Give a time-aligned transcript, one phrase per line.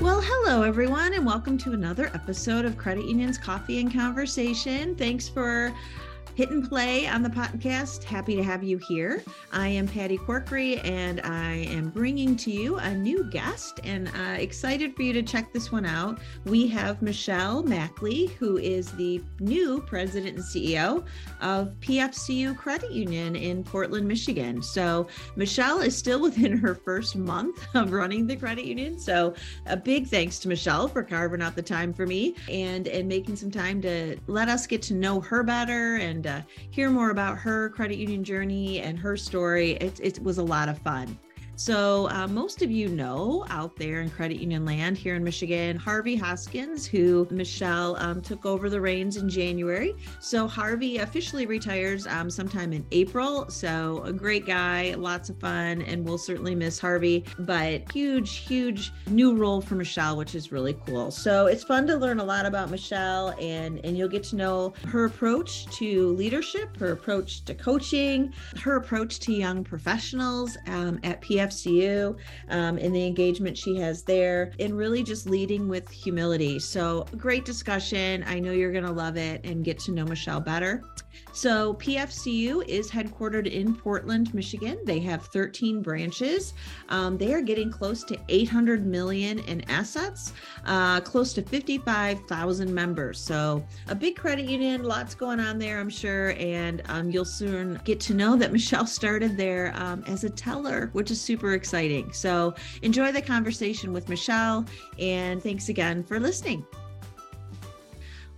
[0.00, 4.96] Well, hello, everyone, and welcome to another episode of Credit Union's Coffee and Conversation.
[4.96, 5.74] Thanks for
[6.40, 8.02] hit and play on the podcast.
[8.02, 9.22] Happy to have you here.
[9.52, 14.36] I am Patty Corkery, and I am bringing to you a new guest, and uh,
[14.38, 16.18] excited for you to check this one out.
[16.46, 21.04] We have Michelle Mackley, who is the new president and CEO
[21.42, 24.62] of PFCU Credit Union in Portland, Michigan.
[24.62, 28.98] So Michelle is still within her first month of running the credit union.
[28.98, 29.34] So
[29.66, 33.36] a big thanks to Michelle for carving out the time for me and and making
[33.36, 36.29] some time to let us get to know her better and
[36.70, 39.72] hear more about her credit union journey and her story.
[39.72, 41.18] It, it was a lot of fun.
[41.60, 45.76] So, uh, most of you know out there in credit union land here in Michigan,
[45.76, 49.94] Harvey Hoskins, who Michelle um, took over the reins in January.
[50.20, 53.50] So, Harvey officially retires um, sometime in April.
[53.50, 57.26] So, a great guy, lots of fun, and we'll certainly miss Harvey.
[57.40, 61.10] But huge, huge new role for Michelle, which is really cool.
[61.10, 64.72] So, it's fun to learn a lot about Michelle, and, and you'll get to know
[64.88, 71.20] her approach to leadership, her approach to coaching, her approach to young professionals um, at
[71.20, 72.16] PF FCU
[72.48, 76.58] um, and the engagement she has there, and really just leading with humility.
[76.58, 78.24] So, great discussion.
[78.26, 80.82] I know you're going to love it and get to know Michelle better.
[81.32, 84.78] So, PFCU is headquartered in Portland, Michigan.
[84.84, 86.54] They have 13 branches.
[86.88, 90.32] Um, they are getting close to 800 million in assets,
[90.64, 93.20] uh, close to 55,000 members.
[93.20, 96.30] So, a big credit union, lots going on there, I'm sure.
[96.32, 100.90] And um, you'll soon get to know that Michelle started there um, as a teller,
[100.92, 102.12] which is super exciting.
[102.12, 104.64] So, enjoy the conversation with Michelle.
[104.98, 106.64] And thanks again for listening.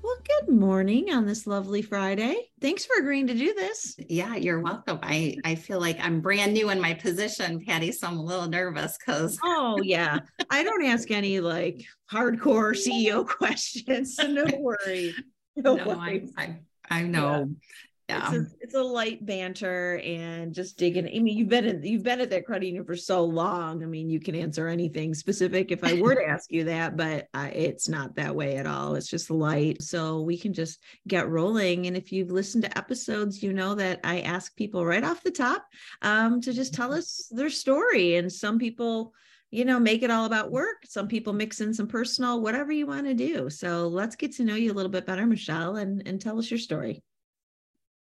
[0.02, 2.50] Well, good morning on this lovely Friday.
[2.60, 3.94] Thanks for agreeing to do this.
[4.08, 4.98] Yeah, you're welcome.
[5.00, 8.48] I I feel like I'm brand new in my position, Patty, so I'm a little
[8.48, 10.18] nervous because Oh yeah.
[10.50, 15.14] I don't ask any like hardcore CEO questions, so no worry.
[15.54, 16.58] No, no I, I,
[16.90, 17.48] I know.
[17.48, 17.68] Yeah
[18.18, 18.26] yeah.
[18.26, 21.06] It's a, it's a light banter and just digging.
[21.06, 23.82] I mean, you've been in, you've been at that credit union for so long.
[23.82, 27.28] I mean, you can answer anything specific if I were to ask you that, but
[27.34, 28.94] uh, it's not that way at all.
[28.94, 31.86] It's just light, so we can just get rolling.
[31.86, 35.30] And if you've listened to episodes, you know that I ask people right off the
[35.30, 35.66] top
[36.02, 38.16] um, to just tell us their story.
[38.16, 39.14] And some people
[39.52, 40.78] you know, make it all about work.
[40.86, 43.50] Some people mix in some personal, whatever you want to do.
[43.50, 46.50] So let's get to know you a little bit better, Michelle, and, and tell us
[46.50, 47.02] your story.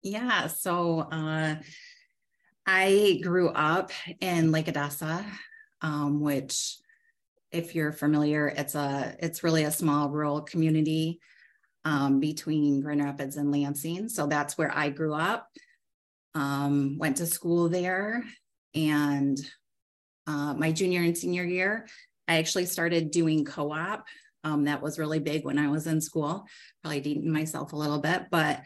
[0.02, 0.48] Yeah.
[0.48, 1.56] So uh,
[2.66, 5.26] I grew up in Lake Odessa,
[5.82, 6.78] um, which,
[7.52, 11.20] if you're familiar, it's a it's really a small rural community
[11.84, 14.08] um, between Grand Rapids and Lansing.
[14.08, 15.48] So that's where I grew up.
[16.36, 18.24] Um, went to school there,
[18.76, 19.38] and
[20.28, 21.88] uh, my junior and senior year,
[22.28, 24.06] I actually started doing co-op.
[24.44, 26.46] Um, that was really big when I was in school.
[26.84, 28.62] Probably dating myself a little bit, but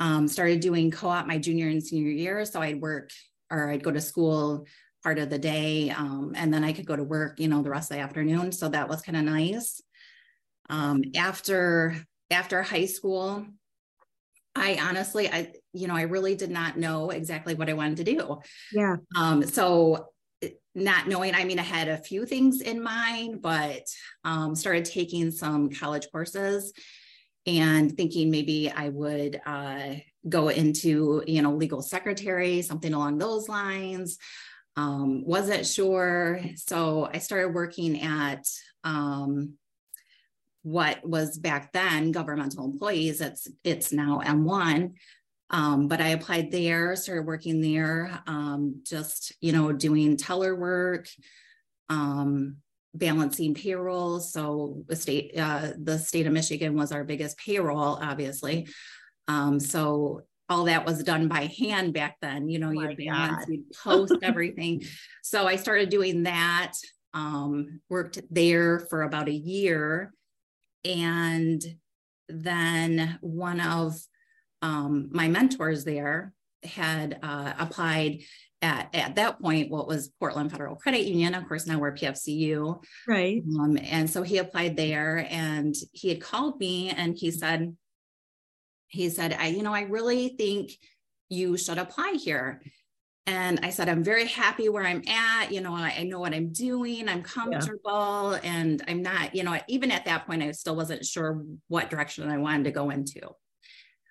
[0.00, 2.44] um, started doing co-op my junior and senior year.
[2.46, 3.10] So I'd work
[3.50, 4.66] or I'd go to school
[5.02, 7.70] part of the day um, and then I could go to work, you know, the
[7.70, 8.52] rest of the afternoon.
[8.52, 9.80] So that was kind of nice.
[10.68, 11.96] Um, after
[12.30, 13.44] after high school,
[14.54, 18.04] I honestly, I you know, I really did not know exactly what I wanted to
[18.04, 18.38] do.
[18.72, 18.96] Yeah.
[19.16, 20.08] Um, so
[20.74, 23.82] not knowing, I mean, I had a few things in mind, but
[24.24, 26.72] um, started taking some college courses
[27.46, 29.94] and thinking maybe I would uh,
[30.28, 34.18] go into, you know, legal secretary, something along those lines.
[34.76, 36.40] Um, wasn't sure.
[36.56, 38.46] So I started working at
[38.84, 39.54] um,
[40.62, 43.20] what was back then governmental employees.
[43.20, 44.92] It's it's now M1.
[45.52, 51.08] Um, but I applied there, started working there, um, just you know, doing teller work,
[51.88, 52.58] um,
[52.94, 54.20] balancing payroll.
[54.20, 58.68] So the state, uh, the state of Michigan was our biggest payroll, obviously.
[59.28, 62.48] Um, so all that was done by hand back then.
[62.48, 64.82] You know, oh you'd balance, you'd post everything.
[65.22, 66.72] So I started doing that.
[67.14, 70.12] Um, worked there for about a year,
[70.84, 71.62] and
[72.28, 73.94] then one of
[74.62, 76.32] um, my mentors there
[76.62, 78.20] had uh, applied
[78.62, 81.34] at, at that point what was Portland Federal Credit Union.
[81.34, 82.82] Of course, now we're PFCU.
[83.08, 83.42] Right.
[83.58, 87.76] Um, and so he applied there and he had called me and he said,
[88.88, 90.72] he said, I, you know, I really think
[91.28, 92.60] you should apply here.
[93.26, 95.52] And I said, I'm very happy where I'm at.
[95.52, 97.08] You know, I, I know what I'm doing.
[97.08, 98.32] I'm comfortable.
[98.32, 98.40] Yeah.
[98.42, 102.28] And I'm not, you know, even at that point, I still wasn't sure what direction
[102.28, 103.20] I wanted to go into.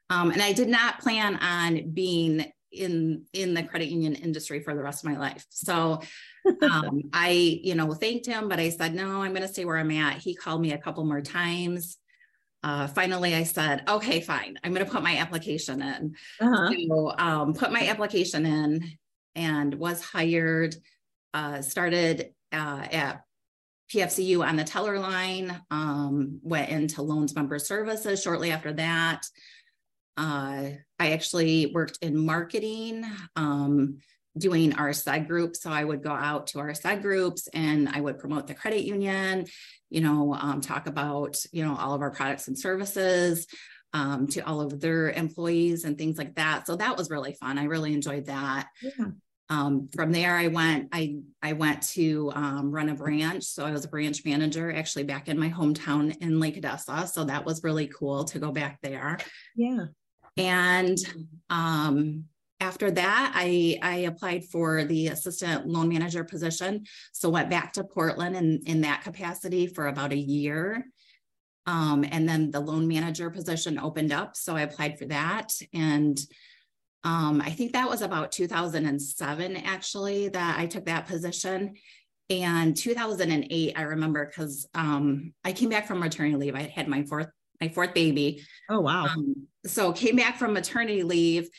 [0.09, 4.75] Um, and I did not plan on being in in the credit union industry for
[4.75, 5.45] the rest of my life.
[5.49, 6.01] So
[6.61, 7.29] um, I,
[7.63, 10.17] you know, thanked him, but I said, no, I'm going to stay where I'm at.
[10.17, 11.97] He called me a couple more times.
[12.61, 14.57] Uh, finally, I said, okay, fine.
[14.63, 16.15] I'm going to put my application in.
[16.41, 16.73] Uh-huh.
[16.87, 18.83] So, um, put my application in
[19.35, 20.75] and was hired.
[21.33, 23.23] Uh, started uh, at
[23.93, 25.61] PFCU on the teller line.
[25.71, 29.25] Um, went into loans member services shortly after that.
[30.19, 33.05] Uh, I actually worked in marketing.
[33.35, 33.99] Um,
[34.37, 35.61] doing our side groups.
[35.61, 38.83] So I would go out to our side groups and I would promote the credit
[38.83, 39.45] union,
[39.89, 43.47] you know, um, talk about, you know, all of our products and services
[43.93, 46.67] um, to all of their employees and things like that.
[46.67, 47.57] So that was really fun.
[47.57, 48.67] I really enjoyed that.
[48.81, 49.07] Yeah.
[49.51, 50.89] Um, from there, I went.
[50.91, 55.05] I I went to um, run a branch, so I was a branch manager actually
[55.05, 57.09] back in my hometown in Lake Odessa.
[57.11, 59.17] So that was really cool to go back there.
[59.55, 59.85] Yeah.
[60.39, 60.97] And
[61.49, 62.25] um,
[62.59, 66.85] after that, I, I applied for the assistant loan manager position.
[67.11, 70.85] So went back to Portland in, in that capacity for about a year.
[71.65, 74.35] Um, and then the loan manager position opened up.
[74.35, 75.53] So I applied for that.
[75.73, 76.19] And
[77.03, 81.75] um, I think that was about 2007, actually, that I took that position.
[82.29, 86.55] And 2008, I remember because um, I came back from maternity leave.
[86.55, 87.27] I had my fourth
[87.61, 88.41] my fourth baby.
[88.69, 89.05] Oh wow!
[89.05, 91.49] Um, so came back from maternity leave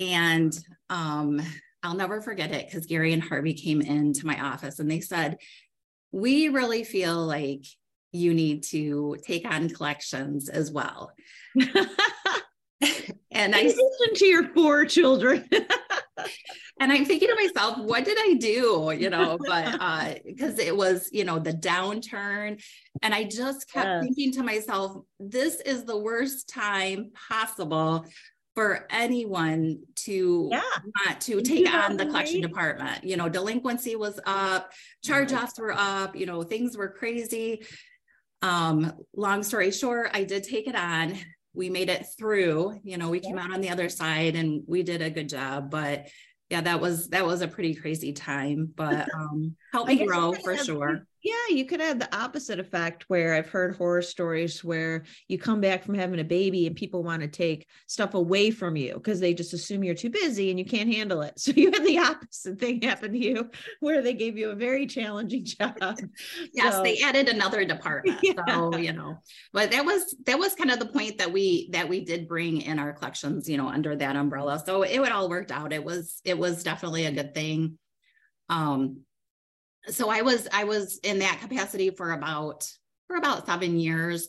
[0.00, 0.58] and
[0.90, 1.40] um,
[1.82, 5.38] I'll never forget it because Gary and Harvey came into my office and they said,
[6.10, 7.64] We really feel like
[8.12, 11.12] you need to take on collections as well.
[13.32, 15.48] and I listen to your four children.
[16.80, 18.94] and I'm thinking to myself, what did I do?
[18.96, 22.62] You know, but uh, because it was, you know, the downturn.
[23.02, 24.04] And I just kept yes.
[24.04, 28.06] thinking to myself, this is the worst time possible
[28.54, 30.60] for anyone to yeah.
[31.06, 33.02] want to take on the collection department.
[33.02, 34.70] You know, delinquency was up,
[35.02, 37.64] charge offs were up, you know, things were crazy.
[38.42, 41.16] Um, long story short, I did take it on.
[41.54, 43.28] We made it through, you know, we yeah.
[43.28, 45.70] came out on the other side and we did a good job.
[45.70, 46.08] But
[46.50, 50.56] yeah, that was that was a pretty crazy time, but um helped me grow for
[50.56, 55.38] sure yeah, you could have the opposite effect where I've heard horror stories where you
[55.38, 58.94] come back from having a baby and people want to take stuff away from you
[58.94, 61.34] because they just assume you're too busy and you can't handle it.
[61.42, 64.86] So you had the opposite thing happen to you where they gave you a very
[64.86, 65.76] challenging job.
[66.54, 68.20] yes, so, they added another department.
[68.22, 68.34] Yeah.
[68.48, 69.18] So, you know,
[69.52, 72.62] but that was that was kind of the point that we that we did bring
[72.62, 74.62] in our collections, you know, under that umbrella.
[74.64, 75.72] So it would all worked out.
[75.72, 77.78] It was it was definitely a good thing.
[78.48, 79.00] Um,
[79.88, 82.70] so I was I was in that capacity for about
[83.08, 84.28] for about seven years,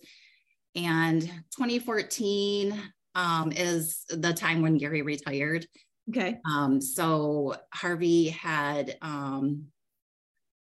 [0.76, 2.82] and 2014
[3.16, 5.68] um, is the time when Gary retired.
[6.10, 6.40] Okay.
[6.50, 9.66] Um, so Harvey had um,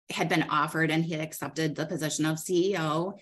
[0.09, 3.13] had been offered and he had accepted the position of CEO.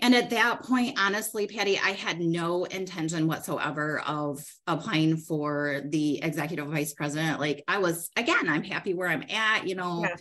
[0.00, 6.22] And at that point, honestly, Patty, I had no intention whatsoever of applying for the
[6.22, 7.40] executive vice president.
[7.40, 10.14] Like I was, again, I'm happy where I'm at, you know, yeah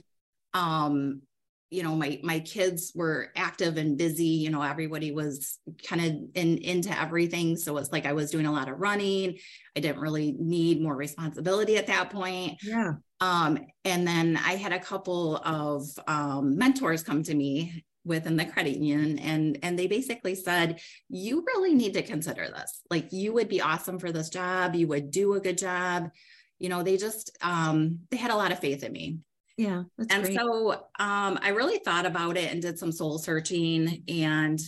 [0.57, 1.21] um
[1.69, 6.11] you know my my kids were active and busy you know everybody was kind of
[6.33, 7.57] in into everything.
[7.57, 9.37] So it's like i was doing a lot of running.
[9.75, 12.59] I didn't really need more responsibility at that point.
[12.63, 12.93] Yeah.
[13.19, 18.45] Um and then i had a couple of um, mentors come to me within the
[18.45, 22.81] credit union and and they basically said you really need to consider this.
[22.89, 24.75] Like you would be awesome for this job.
[24.75, 26.11] You would do a good job.
[26.59, 29.17] You know they just um they had a lot of faith in me
[29.57, 29.83] yeah.
[30.09, 30.37] and great.
[30.37, 34.59] so um, I really thought about it and did some soul searching and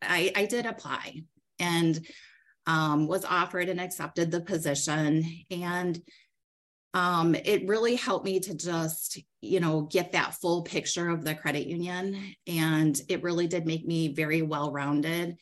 [0.00, 1.22] I, I did apply
[1.58, 2.00] and
[2.66, 5.24] um, was offered and accepted the position.
[5.50, 6.00] And
[6.94, 11.34] um, it really helped me to just, you know, get that full picture of the
[11.34, 12.34] credit union.
[12.46, 15.36] And it really did make me very well rounded.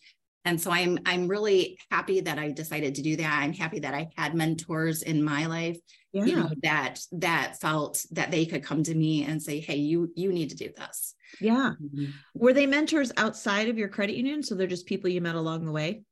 [0.45, 3.41] And so I'm I'm really happy that I decided to do that.
[3.43, 5.79] I'm happy that I had mentors in my life
[6.13, 6.25] yeah.
[6.25, 10.11] you know that that felt that they could come to me and say hey you
[10.15, 12.11] you need to do this yeah mm-hmm.
[12.35, 15.65] were they mentors outside of your credit union so they're just people you met along
[15.65, 16.03] the way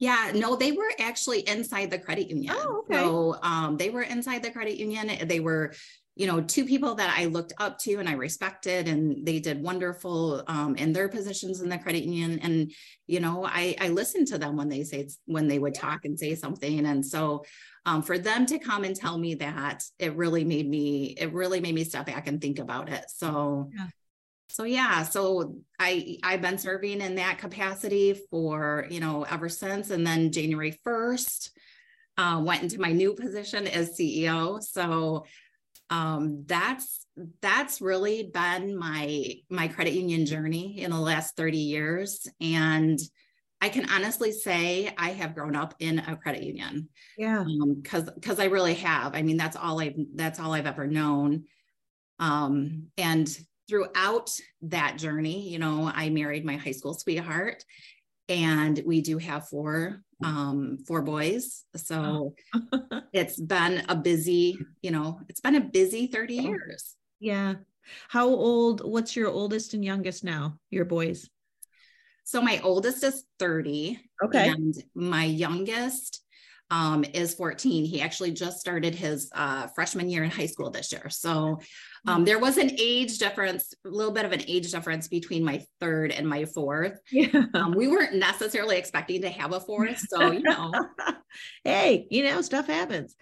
[0.00, 2.52] yeah, no, they were actually inside the credit union.
[2.54, 2.98] Oh, okay.
[2.98, 5.28] So um, they were inside the credit union.
[5.28, 5.72] They were,
[6.16, 9.62] you know, two people that I looked up to and I respected, and they did
[9.62, 12.38] wonderful um, in their positions in the credit union.
[12.40, 12.72] And
[13.06, 16.18] you know, I I listened to them when they say when they would talk and
[16.18, 17.44] say something, and so
[17.86, 21.60] um, for them to come and tell me that it really made me it really
[21.60, 23.86] made me step back and think about it so yeah.
[24.48, 29.90] so yeah so i i've been serving in that capacity for you know ever since
[29.90, 31.50] and then january 1st
[32.16, 34.62] uh, went into my new position as CEO.
[34.62, 35.26] So
[35.90, 37.06] um, that's
[37.40, 42.26] that's really been my my credit union journey in the last 30 years.
[42.40, 42.98] And
[43.60, 46.88] i can honestly say i have grown up in a credit union.
[47.16, 47.44] Yeah.
[47.82, 49.14] Because um, because i really have.
[49.14, 51.44] I mean that's all i've that's all i've ever known.
[52.18, 53.28] Um, and
[53.68, 54.30] throughout
[54.62, 57.64] that journey you know i married my high school sweetheart
[58.28, 61.64] and we do have four um four boys.
[61.76, 62.34] So
[63.12, 66.94] it's been a busy you know it's been a busy 30 years.
[67.20, 67.54] Yeah.
[68.08, 71.28] How old what's your oldest and youngest now your boys?
[72.24, 74.48] So my oldest is 30 okay.
[74.48, 76.23] and my youngest
[76.70, 77.84] um, is 14.
[77.84, 81.08] He actually just started his uh, freshman year in high school this year.
[81.10, 81.60] So
[82.06, 82.26] um, mm.
[82.26, 86.10] there was an age difference, a little bit of an age difference between my third
[86.10, 86.98] and my fourth.
[87.10, 87.44] Yeah.
[87.54, 90.02] Um, we weren't necessarily expecting to have a fourth.
[90.08, 90.72] So, you know,
[91.64, 93.14] hey, you know, stuff happens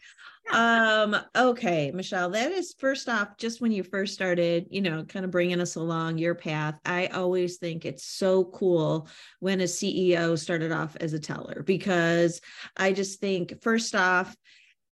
[0.50, 5.25] um okay michelle that is first off just when you first started you know kind
[5.25, 9.08] of bringing us along your path i always think it's so cool
[9.40, 12.40] when a ceo started off as a teller because
[12.76, 14.37] i just think first off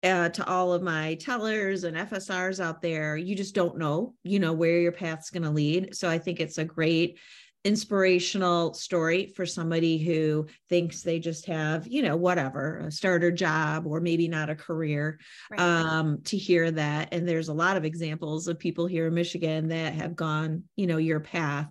[0.03, 4.39] uh, to all of my tellers and FSRs out there, you just don't know, you
[4.39, 5.95] know, where your path's going to lead.
[5.95, 7.19] So I think it's a great
[7.65, 13.85] inspirational story for somebody who thinks they just have you know whatever a starter job
[13.85, 15.19] or maybe not a career
[15.51, 15.59] right.
[15.59, 19.67] um, to hear that and there's a lot of examples of people here in michigan
[19.67, 21.69] that have gone you know your path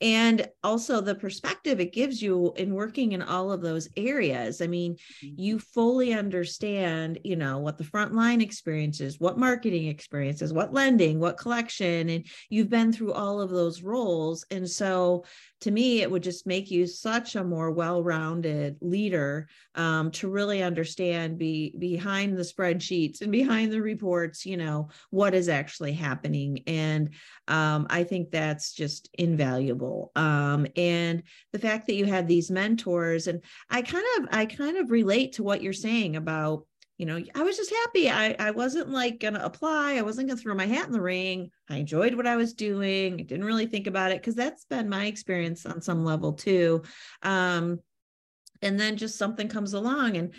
[0.00, 4.66] and also the perspective it gives you in working in all of those areas i
[4.66, 5.34] mean mm-hmm.
[5.36, 11.18] you fully understand you know what the frontline experience is what marketing experiences what lending
[11.18, 15.24] what collection and you've been through all of those roles and so
[15.60, 20.62] to me, it would just make you such a more well-rounded leader um, to really
[20.62, 26.62] understand be behind the spreadsheets and behind the reports, you know, what is actually happening.
[26.66, 27.10] And
[27.48, 30.12] um, I think that's just invaluable.
[30.16, 34.78] Um, and the fact that you had these mentors, and I kind of, I kind
[34.78, 36.66] of relate to what you're saying about
[37.00, 38.10] you know, I was just happy.
[38.10, 39.94] I, I wasn't like going to apply.
[39.94, 41.50] I wasn't going to throw my hat in the ring.
[41.70, 43.14] I enjoyed what I was doing.
[43.14, 46.82] I didn't really think about it because that's been my experience on some level too.
[47.22, 47.80] Um,
[48.60, 50.34] and then just something comes along and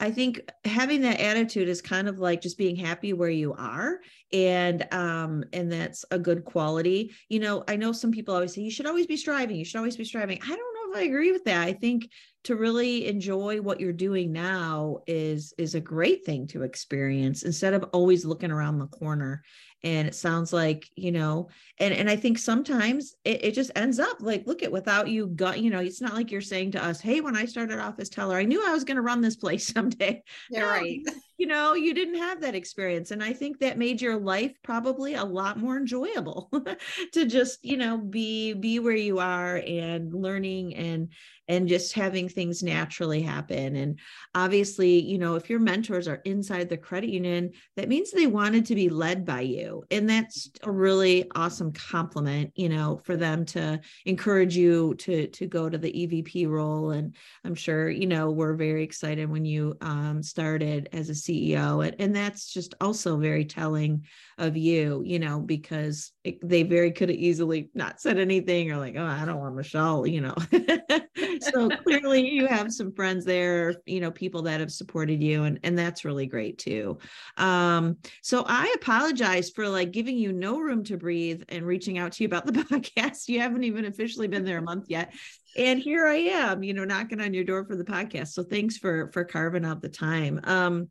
[0.00, 4.00] I think having that attitude is kind of like just being happy where you are
[4.32, 7.14] and um and that's a good quality.
[7.28, 9.78] You know, I know some people always say you should always be striving, you should
[9.78, 10.38] always be striving.
[10.42, 11.66] I don't I agree with that.
[11.66, 12.10] I think
[12.44, 17.74] to really enjoy what you're doing now is is a great thing to experience instead
[17.74, 19.42] of always looking around the corner.
[19.82, 21.48] And it sounds like you know
[21.78, 25.28] and and i think sometimes it, it just ends up like look at without you
[25.28, 28.00] got you know it's not like you're saying to us hey when i started off
[28.00, 30.22] as teller i knew i was going to run this place someday.
[30.50, 31.00] Yeah no, right
[31.38, 33.10] you know you didn't have that experience.
[33.10, 36.50] And i think that made your life probably a lot more enjoyable
[37.12, 41.08] to just you know be be where you are and learning and
[41.48, 43.76] and just having things naturally happen.
[43.76, 44.00] And
[44.34, 48.66] obviously you know if your mentors are inside the credit union that means they wanted
[48.66, 49.84] to be led by you.
[49.90, 55.46] And that's a really awesome compliment you know for them to encourage you to to
[55.46, 56.90] go to the evp role.
[56.90, 57.14] And
[57.44, 61.96] i'm sure you know we're very excited when you um, started as a ceo and,
[61.98, 64.04] and that's just also very telling
[64.38, 68.76] of you you know because it, they very could have easily not said anything or
[68.76, 70.34] like oh i don't want michelle you know
[71.40, 75.58] so clearly you have some friends there, you know, people that have supported you and
[75.62, 76.98] and that's really great too.
[77.36, 82.12] Um so I apologize for like giving you no room to breathe and reaching out
[82.12, 83.28] to you about the podcast.
[83.28, 85.12] You haven't even officially been there a month yet.
[85.56, 88.28] And here I am, you know, knocking on your door for the podcast.
[88.28, 90.40] So thanks for for carving out the time.
[90.44, 90.90] Um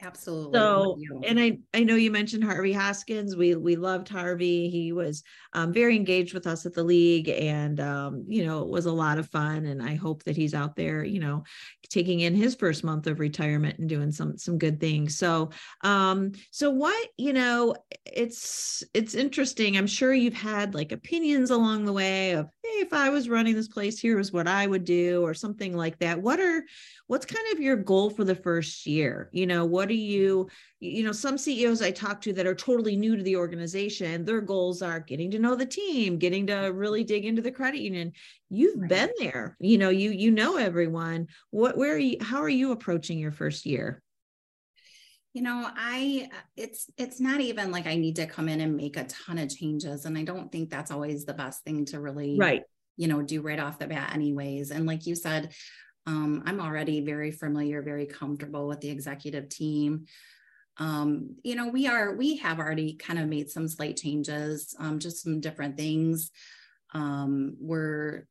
[0.00, 0.58] Absolutely.
[0.58, 3.36] So, and I I know you mentioned Harvey Hoskins.
[3.36, 4.70] We we loved Harvey.
[4.70, 8.68] He was um, very engaged with us at the league, and um, you know it
[8.68, 9.66] was a lot of fun.
[9.66, 11.42] And I hope that he's out there, you know,
[11.90, 15.18] taking in his first month of retirement and doing some some good things.
[15.18, 15.50] So,
[15.82, 17.74] um, so what you know,
[18.06, 19.76] it's it's interesting.
[19.76, 23.54] I'm sure you've had like opinions along the way of, hey, if I was running
[23.54, 26.20] this place, here is what I would do, or something like that.
[26.20, 26.64] What are
[27.06, 29.28] what's kind of your goal for the first year?
[29.32, 30.48] You know what are you
[30.80, 34.40] you know some ceos i talk to that are totally new to the organization their
[34.40, 38.12] goals are getting to know the team getting to really dig into the credit union.
[38.50, 38.88] You've right.
[38.88, 39.56] been there.
[39.60, 41.28] You know you you know everyone.
[41.50, 44.02] What where are you how are you approaching your first year
[45.34, 48.96] you know i it's it's not even like i need to come in and make
[48.96, 52.38] a ton of changes and i don't think that's always the best thing to really
[52.38, 52.62] right
[52.96, 55.52] you know do right off the bat anyways and like you said
[56.06, 60.06] Um, I'm already very familiar, very comfortable with the executive team.
[60.78, 65.00] Um, you know, we are, we have already kind of made some slight changes, um,
[65.00, 66.30] just some different things.
[66.94, 68.24] Um, we're,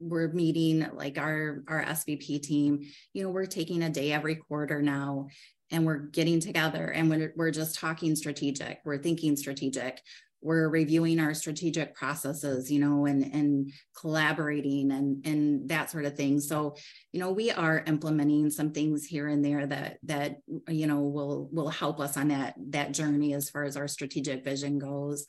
[0.00, 2.80] we're meeting like our our SVP team,
[3.12, 5.28] you know, we're taking a day every quarter now
[5.70, 10.02] and we're getting together and we're, we're just talking strategic, we're thinking strategic
[10.44, 16.16] we're reviewing our strategic processes you know and and collaborating and and that sort of
[16.16, 16.38] thing.
[16.38, 16.76] So
[17.12, 20.36] you know we are implementing some things here and there that that
[20.68, 24.44] you know will will help us on that that journey as far as our strategic
[24.44, 25.24] vision goes.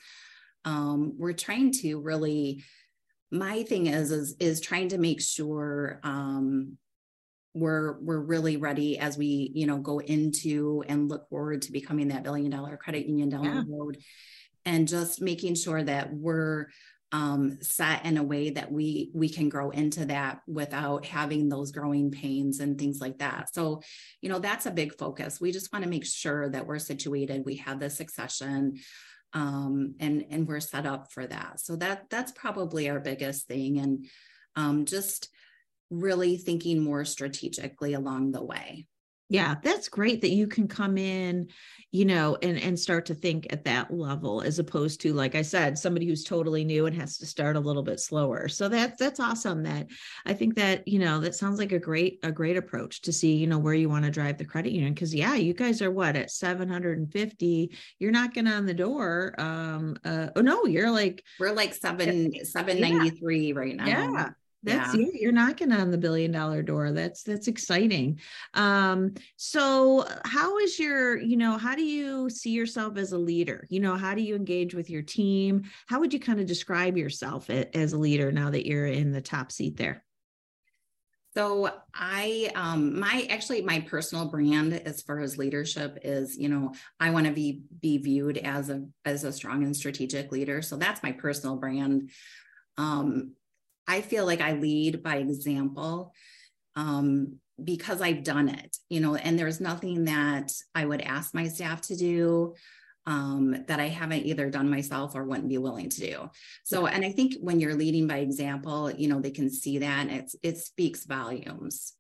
[0.65, 2.63] Um, we're trying to really
[3.31, 6.77] my thing is is is trying to make sure um,
[7.55, 12.09] we're we're really ready as we you know go into and look forward to becoming
[12.09, 13.63] that billion dollar credit union down yeah.
[13.65, 13.97] the road.
[14.67, 16.67] And just making sure that we're
[17.11, 21.71] um, set in a way that we we can grow into that without having those
[21.71, 23.53] growing pains and things like that.
[23.53, 23.81] So
[24.21, 25.39] you know that's a big focus.
[25.39, 28.79] We just want to make sure that we're situated we have the succession
[29.33, 31.59] um, and and we're set up for that.
[31.59, 33.79] So that that's probably our biggest thing.
[33.79, 34.05] And
[34.55, 35.29] um, just
[35.89, 38.85] really thinking more strategically along the way.
[39.29, 41.47] Yeah that's great that you can come in
[41.91, 45.41] you know and and start to think at that level as opposed to like i
[45.41, 48.47] said somebody who's totally new and has to start a little bit slower.
[48.47, 49.87] So that's that's awesome that
[50.27, 53.35] i think that you know that sounds like a great a great approach to see
[53.35, 54.93] you know where you want to drive the credit union.
[54.93, 60.27] Because yeah you guys are what at 750 you're knocking on the door um uh
[60.35, 63.53] oh no you're like we're like seven 793 yeah.
[63.59, 63.87] right now.
[63.87, 64.29] Yeah
[64.65, 65.05] that's yeah.
[65.13, 68.19] you're knocking on the billion dollar door that's that's exciting
[68.55, 73.65] um so how is your you know how do you see yourself as a leader
[73.69, 76.97] you know how do you engage with your team how would you kind of describe
[76.97, 80.03] yourself as a leader now that you're in the top seat there
[81.35, 86.71] so I um my actually my personal brand as far as leadership is, you know,
[86.97, 90.61] I want to be be viewed as a as a strong and strategic leader.
[90.61, 92.09] So that's my personal brand.
[92.77, 93.33] Um
[93.87, 96.13] I feel like I lead by example
[96.75, 101.47] um, because I've done it, you know, and there's nothing that I would ask my
[101.47, 102.55] staff to do
[103.05, 106.29] um, that I haven't either done myself or wouldn't be willing to do.
[106.63, 110.07] So, and I think when you're leading by example, you know, they can see that
[110.07, 111.93] and it's, it speaks volumes.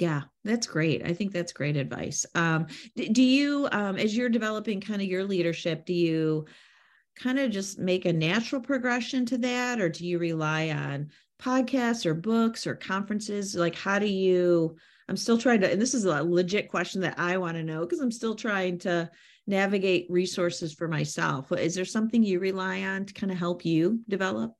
[0.00, 1.04] Yeah, that's great.
[1.04, 2.26] I think that's great advice.
[2.34, 6.46] Um, do you, um, as you're developing kind of your leadership, do you
[7.22, 9.80] kind of just make a natural progression to that?
[9.80, 13.54] Or do you rely on podcasts or books or conferences?
[13.54, 14.76] Like how do you
[15.08, 17.80] i'm still trying to and this is a legit question that i want to know
[17.80, 19.10] because i'm still trying to
[19.50, 21.52] navigate resources for myself.
[21.52, 24.54] Is there something you rely on to kind of help you develop?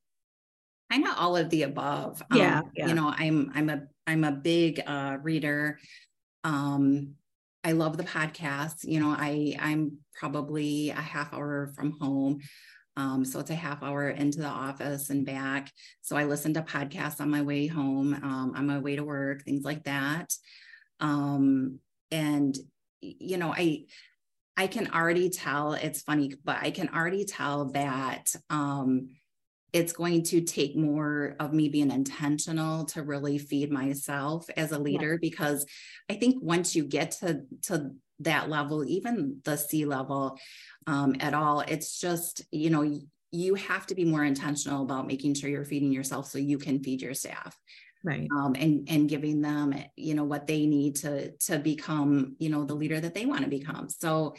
[0.90, 2.22] Kind of all of the above.
[2.34, 5.78] Yeah, um, yeah, you know i'm i'm a i'm a big uh reader.
[6.42, 7.14] Um
[7.62, 8.84] I love the podcast.
[8.84, 12.40] You know, I I'm probably a half hour from home.
[12.96, 15.70] Um, so it's a half hour into the office and back.
[16.02, 19.42] So I listen to podcasts on my way home, um, on my way to work,
[19.42, 20.34] things like that.
[20.98, 21.78] Um,
[22.10, 22.56] and
[23.00, 23.84] you know, I
[24.56, 29.08] I can already tell it's funny, but I can already tell that um
[29.72, 34.78] it's going to take more of me being intentional to really feed myself as a
[34.78, 35.18] leader yeah.
[35.20, 35.66] because
[36.08, 40.38] i think once you get to to that level even the c level
[40.86, 42.82] um, at all it's just you know
[43.32, 46.82] you have to be more intentional about making sure you're feeding yourself so you can
[46.82, 47.56] feed your staff.
[48.02, 48.26] Right.
[48.34, 52.64] Um, and and giving them you know what they need to to become you know
[52.64, 53.90] the leader that they want to become.
[53.90, 54.36] So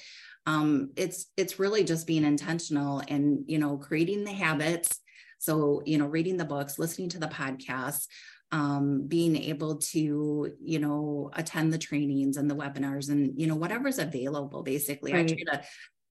[0.47, 4.99] um, it's it's really just being intentional and you know creating the habits
[5.41, 8.06] so, you know, reading the books, listening to the podcasts,
[8.51, 13.56] um, being able to, you know, attend the trainings and the webinars and, you know,
[13.56, 15.13] whatever's available, basically.
[15.13, 15.25] Right.
[15.25, 15.63] I try to,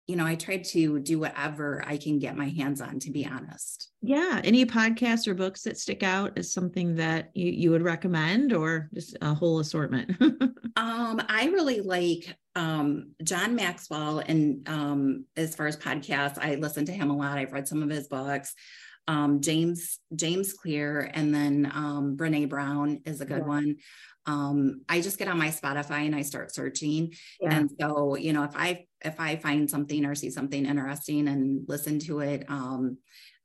[0.08, 3.24] you know, I try to do whatever I can get my hands on, to be
[3.24, 3.92] honest.
[4.02, 4.40] Yeah.
[4.42, 8.90] Any podcasts or books that stick out as something that you, you would recommend or
[8.92, 10.10] just a whole assortment?
[10.20, 14.18] um, I really like um, John Maxwell.
[14.18, 17.38] And um, as far as podcasts, I listen to him a lot.
[17.38, 18.54] I've read some of his books
[19.08, 23.48] um, James James Clear, and then um, Brene Brown is a good yeah.
[23.48, 23.76] one.
[24.26, 27.56] Um, I just get on my Spotify and I start searching, yeah.
[27.56, 31.64] and so you know if I if I find something or see something interesting and
[31.68, 32.98] listen to it, um,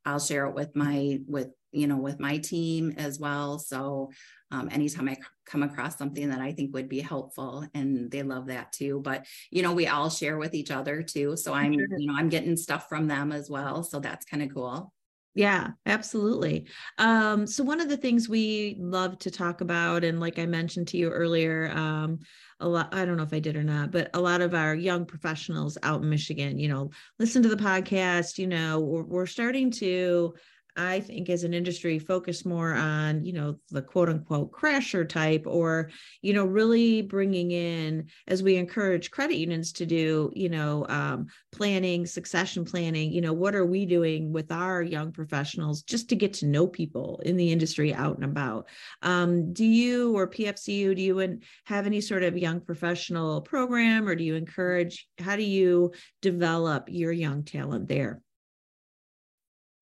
[0.06, 3.58] I'll share it with my with you know with my team as well.
[3.58, 4.12] So
[4.52, 8.48] um, anytime I come across something that I think would be helpful, and they love
[8.48, 9.02] that too.
[9.04, 12.30] But you know we all share with each other too, so I'm you know I'm
[12.30, 13.84] getting stuff from them as well.
[13.84, 14.94] So that's kind of cool.
[15.36, 16.66] Yeah, absolutely.
[16.98, 20.88] Um, so one of the things we love to talk about, and like I mentioned
[20.90, 22.20] to you earlier, um,
[22.62, 24.74] a lot, I don't know if I did or not, but a lot of our
[24.74, 29.26] young professionals out in Michigan, you know, listen to the podcast, you know, we're, we're
[29.26, 30.34] starting to
[30.78, 35.44] I think as an industry focus more on, you know, the quote unquote crasher type
[35.46, 35.90] or,
[36.22, 41.28] you know, really bringing in as we encourage credit unions to do, you know, um,
[41.54, 46.16] planning, succession planning, you know, what are we doing with our young professionals just to
[46.16, 48.68] get to know people in the industry out and about?
[49.02, 54.16] Um, do you or PFCU, do you have any sort of young professional program or
[54.16, 58.22] do you encourage, how do you develop your young talent there?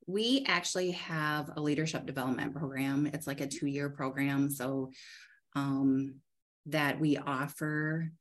[0.07, 3.07] We actually have a leadership development program.
[3.13, 4.49] It's like a two year program.
[4.49, 4.91] So,
[5.55, 6.15] um,
[6.67, 8.11] that we offer.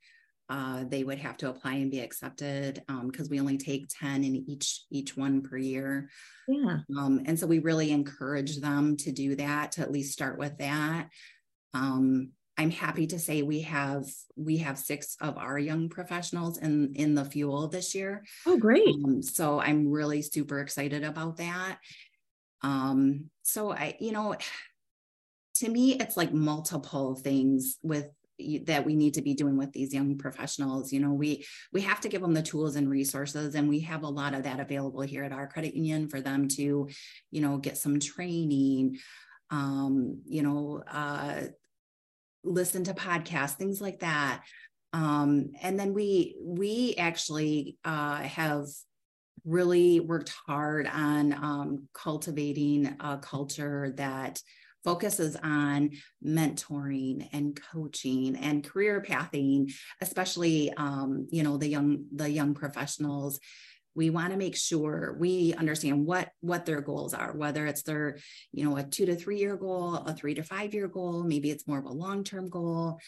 [0.49, 4.23] Uh, they would have to apply and be accepted because um, we only take 10
[4.23, 6.11] in each each one per year
[6.47, 10.39] yeah um, and so we really encourage them to do that to at least start
[10.39, 11.09] with that
[11.73, 14.05] um, I'm happy to say we have
[14.37, 18.25] we have six of our young professionals in in the fuel this year.
[18.47, 18.95] Oh, great!
[19.05, 21.79] Um, so I'm really super excited about that.
[22.63, 24.37] Um, so I, you know,
[25.57, 28.09] to me, it's like multiple things with
[28.65, 32.01] that we need to be doing with these young professionals you know we we have
[32.01, 35.03] to give them the tools and resources and we have a lot of that available
[35.03, 36.89] here at our credit union for them to
[37.31, 38.99] you know get some training
[39.51, 41.43] um, you know uh,
[42.45, 44.43] listen to podcasts, things like that.
[44.93, 48.67] Um, and then we we actually uh, have
[49.45, 54.41] really worked hard on um, cultivating a culture that
[54.85, 55.91] focuses on
[56.25, 63.39] mentoring and coaching and career pathing especially um, you know the young the young professionals
[63.95, 68.19] we want to make sure we understand what what their goals are whether it's their
[68.53, 71.51] you know a two to three year goal a three to five year goal maybe
[71.51, 72.99] it's more of a long term goal.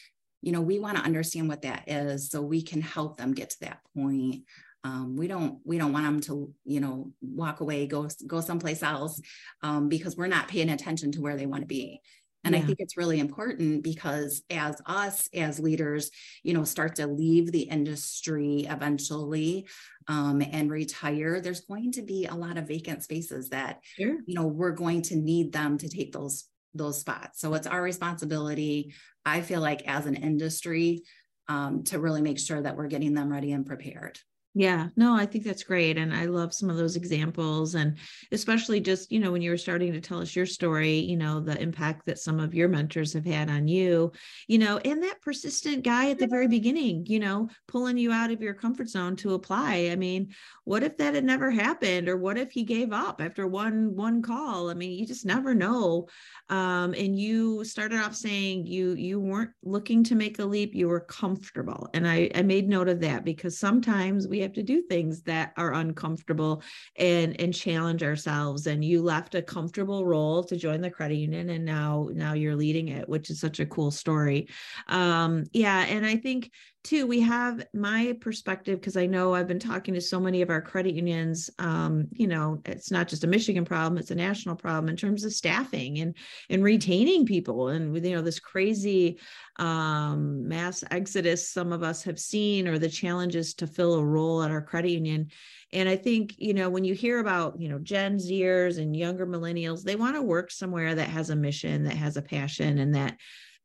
[0.42, 3.50] You know we want to understand what that is so we can help them get
[3.50, 4.42] to that point.
[4.82, 8.82] Um, we don't we don't want them to you know walk away go go someplace
[8.82, 9.20] else
[9.62, 12.00] um, because we're not paying attention to where they want to be
[12.44, 12.60] and yeah.
[12.60, 16.10] I think it's really important because as us as leaders,
[16.42, 19.66] you know, start to leave the industry eventually
[20.08, 24.18] um, and retire, there's going to be a lot of vacant spaces that, sure.
[24.26, 27.40] you know, we're going to need them to take those those spots.
[27.40, 31.02] So it's our responsibility, I feel like, as an industry,
[31.48, 34.18] um, to really make sure that we're getting them ready and prepared.
[34.56, 35.98] Yeah, no, I think that's great.
[35.98, 37.74] And I love some of those examples.
[37.74, 37.98] And
[38.30, 41.40] especially just, you know, when you were starting to tell us your story, you know,
[41.40, 44.12] the impact that some of your mentors have had on you,
[44.46, 48.30] you know, and that persistent guy at the very beginning, you know, pulling you out
[48.30, 49.88] of your comfort zone to apply.
[49.90, 52.08] I mean, what if that had never happened?
[52.08, 54.70] Or what if he gave up after one one call?
[54.70, 56.06] I mean, you just never know.
[56.48, 60.86] Um, and you started off saying you you weren't looking to make a leap, you
[60.86, 61.88] were comfortable.
[61.92, 65.52] And I, I made note of that because sometimes we have to do things that
[65.56, 66.62] are uncomfortable
[66.96, 68.66] and and challenge ourselves.
[68.66, 72.56] And you left a comfortable role to join the credit union and now now you're
[72.56, 74.48] leading it which is such a cool story.
[74.88, 76.50] Um yeah and i think
[76.84, 80.50] too we have my perspective because i know i've been talking to so many of
[80.50, 84.54] our credit unions um, you know it's not just a michigan problem it's a national
[84.54, 86.14] problem in terms of staffing and
[86.50, 89.18] and retaining people and with you know this crazy
[89.56, 94.42] um, mass exodus some of us have seen or the challenges to fill a role
[94.42, 95.28] at our credit union.
[95.72, 99.26] And i think you know when you hear about you know gen zers and younger
[99.26, 102.94] millennials they want to work somewhere that has a mission that has a passion and
[102.94, 103.16] that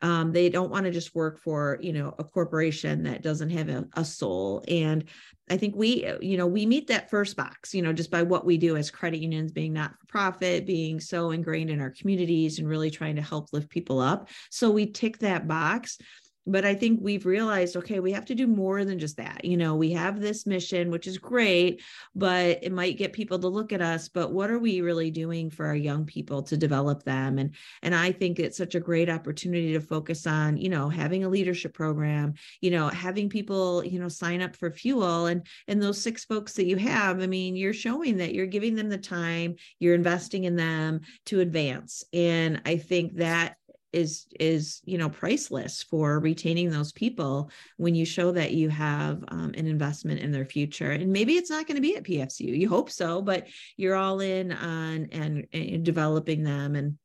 [0.02, 3.70] um, they don't want to just work for you know a corporation that doesn't have
[3.70, 5.06] a, a soul and
[5.50, 8.46] i think we you know we meet that first box you know just by what
[8.46, 12.60] we do as credit unions being not for profit being so ingrained in our communities
[12.60, 14.30] and really trying to help lift people up.
[14.50, 15.98] So we tick that box
[16.50, 19.56] but i think we've realized okay we have to do more than just that you
[19.56, 21.82] know we have this mission which is great
[22.16, 25.50] but it might get people to look at us but what are we really doing
[25.50, 27.38] for our young people to develop them?
[27.38, 31.24] And and i think it's such a great opportunity to focus on you know having
[31.24, 35.82] a leadership program you know having people you know sign up for fuel and and
[35.82, 38.98] those six folks that you have i mean you're showing that you're giving them the
[38.98, 42.04] time you're investing in them to advance.
[42.14, 43.56] And i think that
[43.92, 49.24] is is you know priceless for retaining those people when you show that you have
[49.30, 50.92] um, an investment in their future.
[50.92, 53.48] And maybe it's not going to be at pfcu you hope so but
[53.78, 56.98] you're all in on and, and developing them and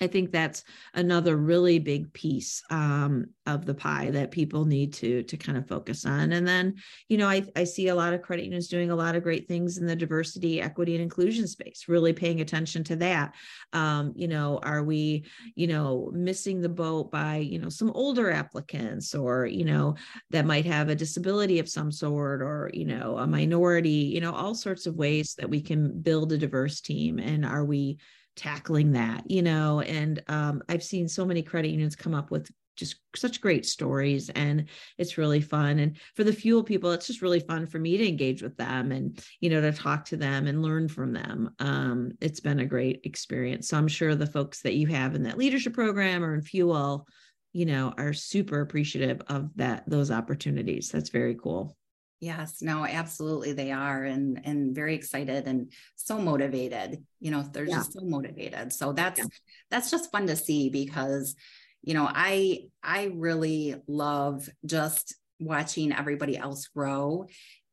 [0.00, 5.22] I think that's another really big piece um, of the pie that people need to
[5.24, 6.32] to kind of focus on.
[6.32, 6.74] And then,
[7.08, 9.46] you know, I, I see a lot of credit unions doing a lot of great
[9.48, 11.84] things in the diversity, equity, and inclusion space.
[11.88, 13.34] Really paying attention to that.
[13.74, 18.30] Um, you know, are we, you know, missing the boat by you know some older
[18.30, 19.94] applicants, or you know,
[20.30, 23.90] that might have a disability of some sort, or you know, a minority.
[23.90, 27.18] You know, all sorts of ways that we can build a diverse team.
[27.18, 27.98] And are we
[28.36, 32.50] tackling that you know and um, i've seen so many credit unions come up with
[32.76, 37.22] just such great stories and it's really fun and for the fuel people it's just
[37.22, 40.46] really fun for me to engage with them and you know to talk to them
[40.46, 41.50] and learn from them.
[41.58, 43.68] Um, it's been a great experience.
[43.68, 47.06] So i'm sure the folks that you have in that leadership program or in fuel
[47.52, 50.88] you know are super appreciative of that those opportunities.
[50.88, 51.76] That's very cool
[52.22, 57.04] Yes, no, absolutely they are and and very excited and so motivated.
[57.18, 57.78] You know, they're yeah.
[57.78, 58.72] just so motivated.
[58.72, 59.24] So that's yeah.
[59.72, 61.34] that's just fun to see because
[61.82, 67.26] you know, I I really love just watching everybody else grow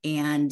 [0.04, 0.52] and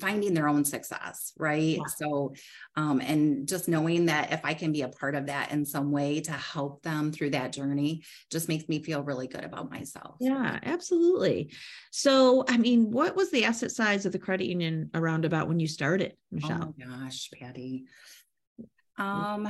[0.00, 1.78] finding their own success right?
[1.78, 1.84] Yeah.
[1.86, 2.34] so
[2.76, 5.90] um and just knowing that if i can be a part of that in some
[5.90, 10.16] way to help them through that journey just makes me feel really good about myself.
[10.20, 11.52] Yeah absolutely.
[11.90, 15.60] So i mean what was the asset size of the credit union around about when
[15.60, 16.74] you started michelle?
[16.78, 17.84] oh gosh patty.
[18.98, 19.48] Um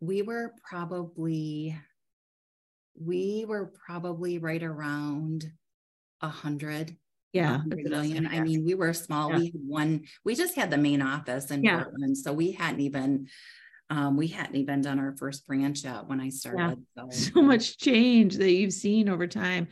[0.00, 1.76] we were probably
[2.98, 5.44] we were probably right around
[6.22, 6.96] a hundred
[7.32, 8.26] yeah million.
[8.26, 9.30] I mean, we were small.
[9.30, 9.38] Yeah.
[9.38, 11.82] We had one, we just had the main office in yeah.
[11.82, 12.16] Portland.
[12.18, 13.28] So we hadn't even
[13.88, 16.84] um, we hadn't even done our first branch yet when I started.
[16.96, 17.04] Yeah.
[17.10, 17.30] So.
[17.34, 19.68] so much change that you've seen over time.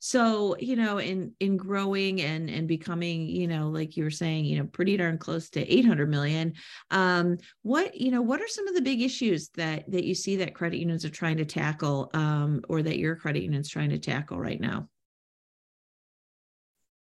[0.00, 4.46] So, you know, in in growing and and becoming, you know, like you were saying,
[4.46, 6.54] you know, pretty darn close to 800 million.
[6.90, 10.36] Um, what, you know, what are some of the big issues that that you see
[10.36, 13.98] that credit unions are trying to tackle um, or that your credit union's trying to
[13.98, 14.88] tackle right now?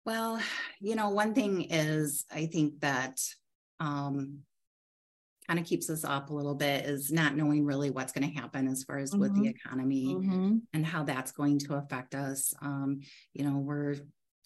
[0.06, 0.40] Well,
[0.80, 3.20] you know, one thing is I think that
[3.80, 4.40] um,
[5.48, 8.40] kind of keeps us up a little bit is not knowing really what's going to
[8.40, 9.22] happen as far as mm-hmm.
[9.22, 9.50] with the mm-hmm.
[9.50, 10.58] economy mm-hmm.
[10.74, 12.54] and how that's going to affect us.
[12.62, 13.02] Um,
[13.34, 13.96] you know, we're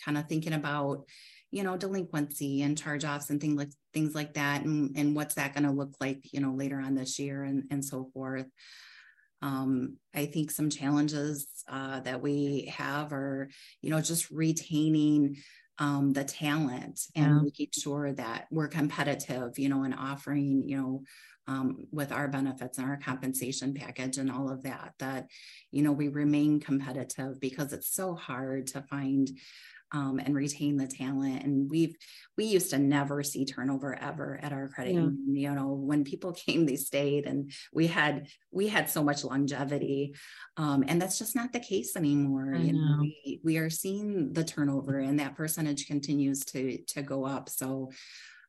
[0.03, 1.05] kind of thinking about,
[1.51, 5.35] you know, delinquency and charge offs and things like things like that, and, and what's
[5.35, 8.47] that going to look like, you know, later on this year and and so forth.
[9.45, 13.47] Um, I think some challenges uh, that we have are,
[13.81, 15.37] you know, just retaining
[15.77, 17.41] um, the talent and yeah.
[17.43, 21.03] making sure that we're competitive, you know, and offering, you know,
[21.47, 25.27] um, with our benefits and our compensation package and all of that, that,
[25.71, 29.29] you know, we remain competitive because it's so hard to find
[29.91, 31.43] um, and retain the talent.
[31.43, 31.95] And we've
[32.37, 35.01] we used to never see turnover ever at our credit yeah.
[35.01, 35.35] union.
[35.35, 40.15] You know, when people came, they stayed, and we had we had so much longevity,
[40.57, 42.55] um, and that's just not the case anymore.
[42.55, 42.79] You know.
[42.79, 47.49] know, we we are seeing the turnover, and that percentage continues to to go up.
[47.49, 47.91] So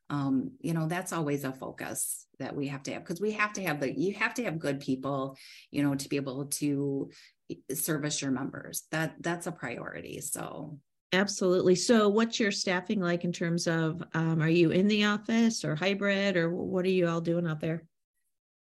[0.09, 3.53] um, you know that's always a focus that we have to have because we have
[3.53, 5.37] to have the you have to have good people
[5.71, 7.09] you know to be able to
[7.73, 10.79] service your members that that's a priority so
[11.13, 11.75] Absolutely.
[11.75, 15.75] So, what's your staffing like in terms of um, are you in the office or
[15.75, 17.83] hybrid or what are you all doing out there?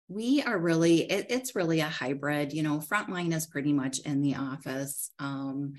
[0.10, 2.54] We are really, it, it's really a hybrid.
[2.54, 5.12] You know, frontline is pretty much in the office.
[5.20, 5.74] Um,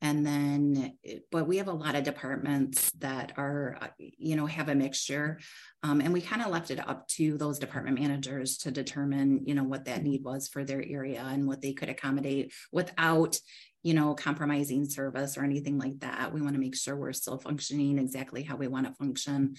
[0.00, 0.96] and then,
[1.30, 5.38] but we have a lot of departments that are, uh, you know, have a mixture.
[5.82, 9.54] Um, and we kind of left it up to those department managers to determine, you
[9.54, 13.38] know, what that need was for their area and what they could accommodate without,
[13.84, 16.32] you know, compromising service or anything like that.
[16.32, 19.56] We want to make sure we're still functioning exactly how we want to function.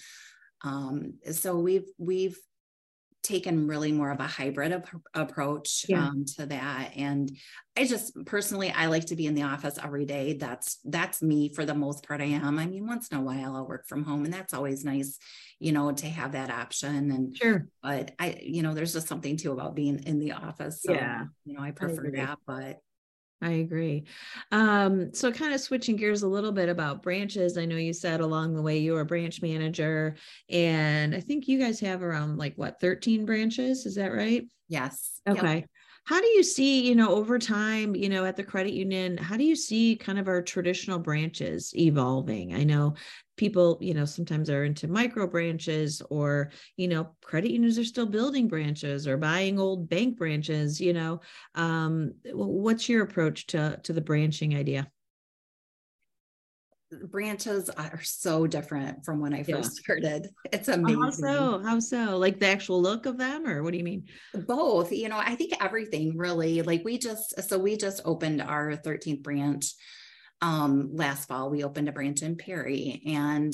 [0.62, 2.36] Um, so we've we've
[3.22, 6.06] taken really more of a hybrid ap- approach yeah.
[6.06, 6.92] um, to that.
[6.96, 7.30] And
[7.76, 10.32] i just personally i like to be in the office every day.
[10.32, 12.20] That's that's me for the most part.
[12.20, 12.58] I am.
[12.58, 15.18] I mean once in a while i'll work from home and that's always nice
[15.60, 17.12] you know to have that option.
[17.12, 17.68] And sure.
[17.80, 20.82] but i you know there's just something too about being in the office.
[20.82, 21.24] So, yeah.
[21.44, 22.78] you know i prefer I that but
[23.42, 24.04] I agree.
[24.50, 27.58] Um, so, kind of switching gears a little bit about branches.
[27.58, 30.16] I know you said along the way you were a branch manager,
[30.48, 33.84] and I think you guys have around like what 13 branches.
[33.84, 34.44] Is that right?
[34.68, 35.20] Yes.
[35.28, 35.56] Okay.
[35.56, 35.68] Yep
[36.06, 39.36] how do you see you know over time you know at the credit union how
[39.36, 42.94] do you see kind of our traditional branches evolving i know
[43.36, 48.06] people you know sometimes are into micro branches or you know credit unions are still
[48.06, 51.20] building branches or buying old bank branches you know
[51.54, 54.90] um, what's your approach to to the branching idea
[57.10, 59.82] branches are so different from when I first yeah.
[59.82, 60.28] started.
[60.52, 61.02] It's amazing.
[61.02, 61.62] How so?
[61.64, 62.16] How so?
[62.16, 64.04] Like the actual look of them, or what do you mean?
[64.34, 64.92] Both.
[64.92, 66.62] You know, I think everything really.
[66.62, 69.74] Like we just so we just opened our 13th branch
[70.42, 71.50] um last fall.
[71.50, 73.52] We opened a branch in Perry, and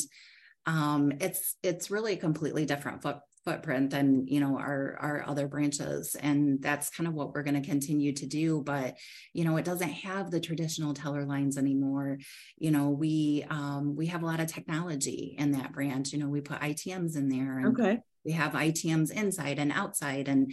[0.66, 5.48] um it's it's really a completely different foot footprint than you know our our other
[5.48, 6.14] branches.
[6.14, 8.62] And that's kind of what we're going to continue to do.
[8.64, 8.96] But
[9.32, 12.18] you know it doesn't have the traditional teller lines anymore.
[12.56, 16.12] You know we um we have a lot of technology in that branch.
[16.12, 17.98] You know we put itms in there okay.
[18.24, 20.52] we have itms inside and outside and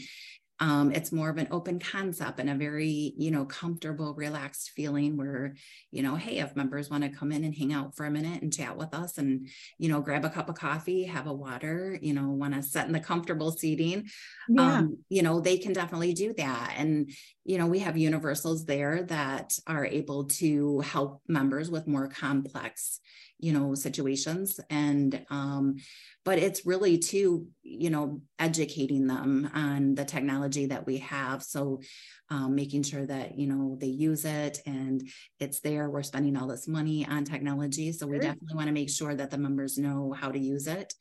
[0.61, 5.15] um, it's more of an open concept and a very you know comfortable relaxed feeling
[5.15, 5.55] where
[5.91, 8.41] you know hey if members want to come in and hang out for a minute
[8.41, 11.97] and chat with us and you know grab a cup of coffee have a water
[12.01, 14.07] you know want to sit in the comfortable seating
[14.49, 14.77] yeah.
[14.77, 17.09] um, you know they can definitely do that and
[17.45, 22.99] you know we have universals there that are able to help members with more complex
[23.39, 24.59] you know situations.
[24.69, 25.77] And um
[26.25, 31.41] but it's really to you know educating them on the technology that we have.
[31.41, 31.81] So
[32.29, 35.01] um, making sure that you know they use it and
[35.39, 35.89] it's there.
[35.89, 37.91] We're spending all this money on technology.
[37.91, 40.93] So we definitely want to make sure that the members know how to use it.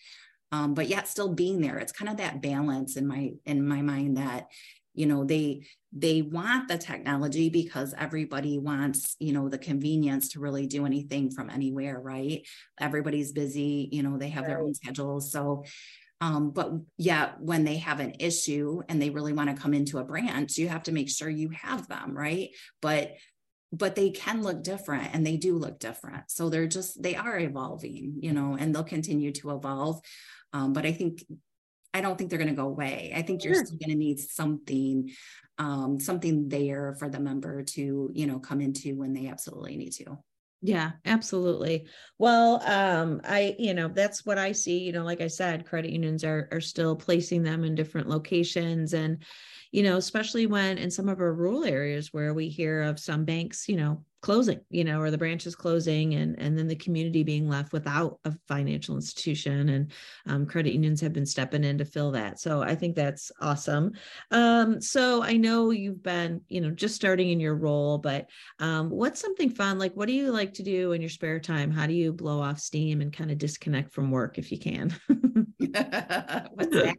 [0.51, 1.79] Um, but yet still being there.
[1.79, 4.47] It's kind of that balance in my in my mind that
[4.95, 10.41] you know they they want the technology because everybody wants you know the convenience to
[10.41, 12.47] really do anything from anywhere right?
[12.81, 14.51] Everybody's busy you know they have right.
[14.51, 15.33] their own schedules.
[15.33, 15.65] So
[16.21, 19.99] um, but yeah when they have an issue and they really want to come into
[19.99, 22.51] a branch you have to make sure you have them right?
[22.83, 23.13] But
[23.71, 26.31] but they can look different and they do look different.
[26.31, 30.01] So they're just they are evolving you know and they'll continue to evolve.
[30.55, 31.23] Um, but i think
[31.99, 33.13] I don't think they're going to go away.
[33.15, 33.67] I think you're sure.
[33.67, 35.11] still going to need something,
[35.59, 39.91] um, something there for the member to, you know, come into when they absolutely need
[39.95, 40.17] to.
[40.61, 41.87] Yeah, absolutely.
[42.19, 44.79] Well, um, I, you know, that's what I see.
[44.79, 48.93] You know, like I said, credit unions are are still placing them in different locations,
[48.93, 49.23] and
[49.71, 53.25] you know, especially when in some of our rural areas where we hear of some
[53.25, 57.23] banks, you know, closing you know or the branches closing and and then the community
[57.23, 59.93] being left without a financial institution and
[60.27, 62.41] um, credit unions have been stepping in to fill that.
[62.41, 63.93] So i think that's awesome.
[64.31, 68.27] Um, so i know you've been you know just starting in your role but
[68.59, 69.79] um, what's something fun?
[69.79, 71.71] Like what do you like to do in your spare time?
[71.71, 74.95] How do you blow off steam and kind of disconnect from work if you can?
[75.59, 76.97] What's that?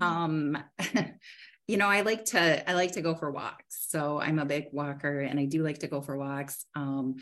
[0.00, 0.58] Um
[1.66, 3.86] you know, I like to I like to go for walks.
[3.88, 6.66] So I'm a big walker and I do like to go for walks.
[6.74, 7.16] Um,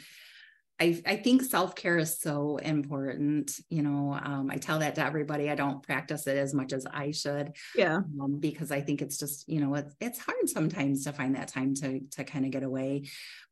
[0.81, 3.52] I, I think self-care is so important.
[3.68, 5.48] You know, um, I tell that to everybody.
[5.48, 7.52] I don't practice it as much as I should.
[7.76, 7.98] Yeah.
[8.20, 11.48] Um, because I think it's just, you know, it's, it's hard sometimes to find that
[11.48, 13.05] time to, to kind of get away.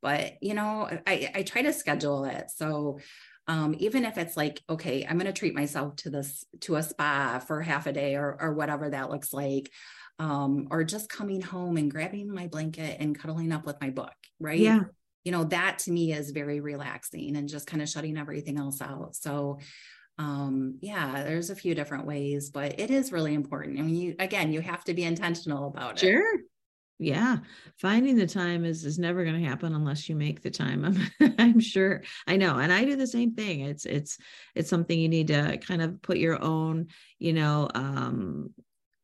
[0.02, 2.50] But, you know, I, I try to schedule it.
[2.50, 2.98] So
[3.46, 6.82] um, even if it's like, okay, I'm going to treat myself to this, to a
[6.82, 9.70] spa for half a day or, or whatever that looks like
[10.20, 14.12] um, or just coming home and grabbing my blanket and cuddling up with my book,
[14.38, 14.60] right?
[14.60, 14.82] Yeah.
[15.24, 18.82] You know, that to me is very relaxing and just kind of shutting everything else
[18.82, 19.16] out.
[19.16, 19.60] So,
[20.18, 23.78] um, yeah, there's a few different ways, but it is really important.
[23.78, 26.06] I mean, you, again, you have to be intentional about it.
[26.06, 26.40] Sure
[27.02, 27.38] yeah
[27.78, 31.34] finding the time is is never going to happen unless you make the time I'm,
[31.38, 34.18] I'm sure i know and i do the same thing it's it's
[34.54, 38.50] it's something you need to kind of put your own you know um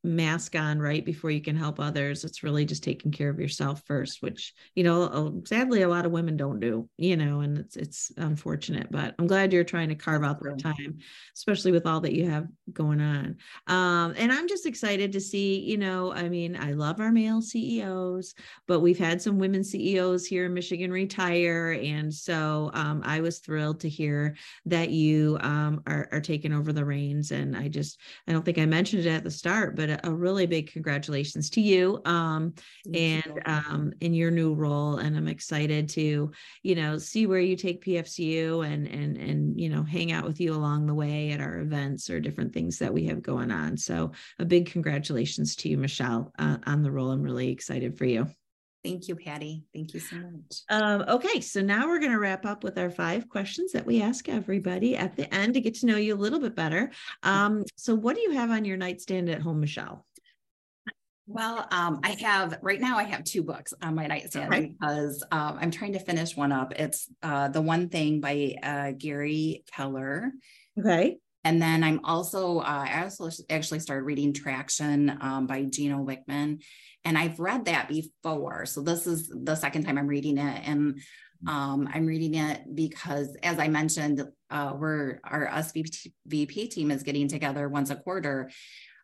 [0.07, 2.25] mask on right before you can help others.
[2.25, 6.13] It's really just taking care of yourself first which you know sadly a lot of
[6.13, 9.95] women don't do you know and it's it's unfortunate but i'm glad you're trying to
[9.95, 10.99] carve out that time
[11.37, 13.37] especially with all that you have going on.
[13.67, 17.41] Um, and i'm just excited to see you know i mean i love our male
[17.41, 18.35] ceos
[18.67, 21.73] but we've had some women ceos here in michigan retire.
[21.73, 26.73] And so um, i was thrilled to hear that you um, are, are taking over
[26.73, 27.31] the reins.
[27.31, 30.47] And i just i don't think i mentioned it at the start but a, really
[30.47, 32.55] big congratulations to you um,
[32.93, 34.97] and um, in your new role.
[34.97, 36.31] And I'm excited to,
[36.63, 40.41] you know, see where you take PFCU and and and you know hang out with
[40.41, 43.77] you along the way at our events or different things that we have going on.
[43.77, 47.11] So a big congratulations to you, Michelle, uh, on the role.
[47.11, 48.27] I'm really excited for you.
[48.87, 49.65] Thank you, Patty.
[49.75, 50.61] Thank you so much.
[50.71, 54.01] Um, okay, so now we're going to wrap up with our five questions that we
[54.01, 56.93] ask everybody at the end to get to know you a little bit better.
[57.25, 60.07] Um, so, what do you have on your nightstand at home, Michelle?
[61.27, 62.97] Well, um, I have right now.
[62.97, 64.73] I have two books on my nightstand okay.
[64.79, 66.73] because um, I'm trying to finish one up.
[66.77, 70.31] It's uh, the one thing by uh, Gary Keller.
[70.79, 71.17] Okay.
[71.47, 76.61] And then I'm also uh, I also actually started reading Traction um, by Gino Wickman,
[77.07, 78.67] and I've read that before.
[78.67, 81.01] So this is the second time I'm reading it, and
[81.47, 87.29] Um, I'm reading it because, as I mentioned, uh, we're our SVP team is getting
[87.29, 88.51] together once a quarter,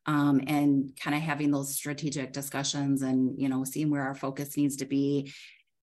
[0.07, 4.57] um, and kind of having those strategic discussions and you know seeing where our focus
[4.57, 5.33] needs to be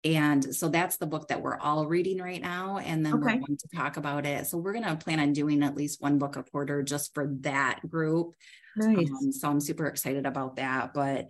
[0.05, 3.23] and so that's the book that we're all reading right now and then okay.
[3.23, 6.03] we're going to talk about it so we're going to plan on doing at least
[6.03, 8.35] one book a quarter just for that group
[8.77, 9.11] nice.
[9.11, 11.27] Um, so i'm super excited about that but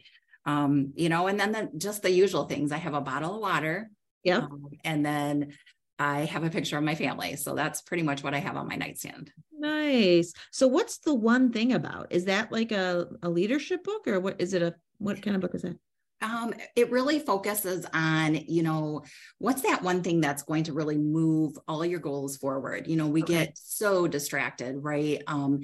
[0.47, 2.73] um you know and then the, just the usual things.
[2.73, 3.91] I have a bottle of water
[4.23, 4.39] yeah.
[4.39, 5.53] um, and then
[5.99, 7.37] i have a picture of my family.
[7.37, 9.33] So that's pretty much what i have on my nightstand.
[9.53, 10.33] Nice.
[10.51, 12.09] So what's the one thing about?
[12.11, 15.43] Is that like a, a leadership book or what is it a what kind of
[15.43, 15.77] book is that
[16.25, 19.05] um, it really focuses on, you know,
[19.39, 22.87] what's that one thing that's going to really move all your goals forward?
[22.87, 23.45] You know, we okay.
[23.45, 25.23] get so distracted, right?
[25.27, 25.61] Um,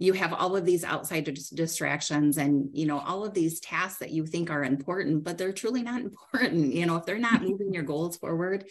[0.00, 4.12] you have all of these outside distractions and you know all of these tasks that
[4.12, 7.74] you think are important but they're truly not important you know if they're not moving
[7.74, 8.64] your goals forward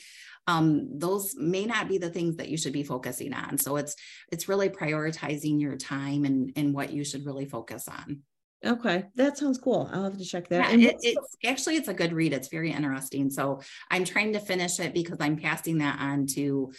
[0.47, 3.93] um, those may not be the things that you should be focusing on so it's
[4.31, 8.21] it's really prioritizing your time and and what you should really focus on
[8.65, 9.89] Okay, that sounds cool.
[9.93, 10.79] I'll have to check that.
[10.79, 12.33] Yeah, it, it's actually it's a good read.
[12.33, 13.29] It's very interesting.
[13.29, 16.71] So I'm trying to finish it because I'm passing that on to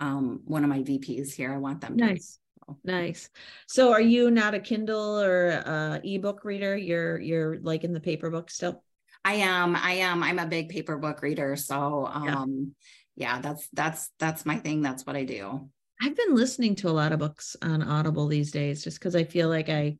[0.00, 1.52] um, one of my VPs here.
[1.52, 2.34] I want them nice.
[2.34, 2.40] To,
[2.84, 3.30] Nice.
[3.68, 6.76] So are you not a Kindle or uh ebook reader?
[6.76, 8.82] You're you're like in the paper book still?
[9.24, 9.76] I am.
[9.76, 10.22] I am.
[10.22, 11.54] I'm a big paper book reader.
[11.54, 12.74] So um
[13.14, 14.82] yeah, yeah that's that's that's my thing.
[14.82, 15.68] That's what I do.
[16.02, 19.24] I've been listening to a lot of books on Audible these days just because I
[19.24, 19.96] feel like I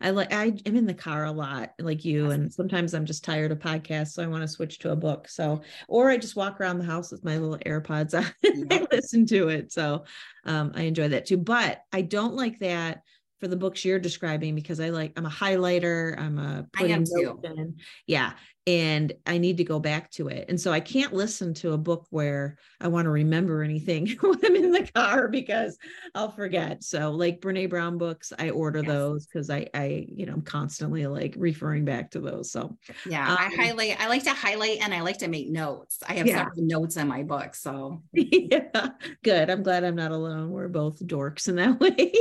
[0.00, 3.24] I like I am in the car a lot like you and sometimes I'm just
[3.24, 6.36] tired of podcasts so I want to switch to a book so or I just
[6.36, 8.26] walk around the house with my little AirPods on
[8.70, 10.04] and listen to it so
[10.44, 13.02] um, I enjoy that too but I don't like that
[13.40, 17.04] for the books you're describing because I like I'm a highlighter I'm a I am
[17.04, 17.40] too.
[17.42, 17.76] In.
[18.06, 18.32] yeah
[18.66, 20.44] and I need to go back to it.
[20.48, 24.38] And so I can't listen to a book where I want to remember anything when
[24.44, 25.78] I'm in the car because
[26.14, 26.84] I'll forget.
[26.84, 28.88] So like Brene Brown books, I order yes.
[28.88, 32.52] those because I I you know I'm constantly like referring back to those.
[32.52, 32.76] So
[33.06, 35.98] yeah, um, I highlight I like to highlight and I like to make notes.
[36.06, 36.44] I have yeah.
[36.44, 37.54] several notes in my book.
[37.54, 38.88] So yeah,
[39.24, 39.50] good.
[39.50, 40.50] I'm glad I'm not alone.
[40.50, 42.12] We're both dorks in that way.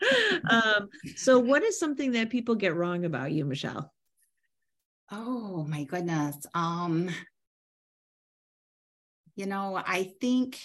[0.50, 3.92] um, so what is something that people get wrong about you, Michelle?
[5.10, 6.36] Oh my goodness.
[6.54, 7.10] Um,
[9.36, 10.58] you know, I think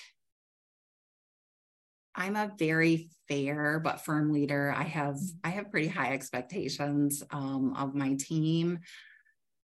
[2.15, 4.73] I'm a very fair but firm leader.
[4.75, 5.17] I have.
[5.43, 8.79] I have pretty high expectations um, of my team.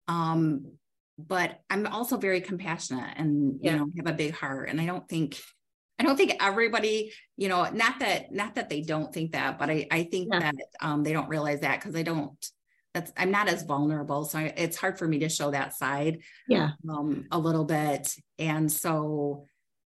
[0.08, 0.74] Um,
[1.18, 3.74] but I'm also very compassionate and yeah.
[3.74, 4.70] you know have a big heart.
[4.70, 5.40] And I don't think
[6.00, 9.70] I don't think everybody, you know, not that not that they don't think that, but
[9.70, 10.40] I I think yeah.
[10.40, 12.34] that um, they don't realize that because I don't
[12.94, 16.72] that's i'm not as vulnerable so it's hard for me to show that side yeah.
[16.90, 18.12] um, a little bit.
[18.40, 19.46] And so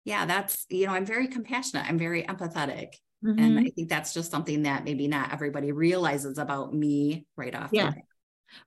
[0.07, 2.95] yeah that's you know i'm very compassionate i'm very empathetic.
[3.25, 3.39] Mm-hmm.
[3.39, 7.71] and i think that's just something that maybe not everybody realizes about me right off
[7.73, 7.93] yeah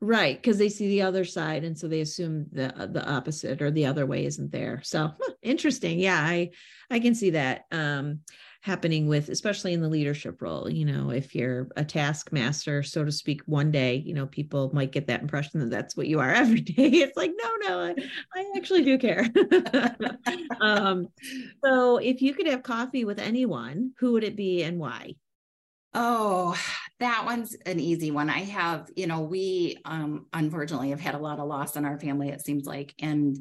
[0.01, 3.71] right because they see the other side and so they assume the the opposite or
[3.71, 4.81] the other way isn't there.
[4.83, 5.11] So
[5.41, 5.99] interesting.
[5.99, 6.49] Yeah i
[6.89, 8.19] i can see that um
[8.61, 13.11] happening with especially in the leadership role you know if you're a taskmaster so to
[13.11, 16.31] speak one day you know people might get that impression that that's what you are
[16.43, 16.89] every day.
[16.89, 17.95] It's like no no i,
[18.35, 19.25] I actually do care.
[20.61, 21.07] Um,
[21.63, 25.13] so if you could have coffee with anyone who would it be and why
[25.93, 26.55] Oh,
[26.99, 28.29] that one's an easy one.
[28.29, 31.99] I have, you know, we um unfortunately have had a lot of loss in our
[31.99, 32.93] family, it seems like.
[32.99, 33.37] And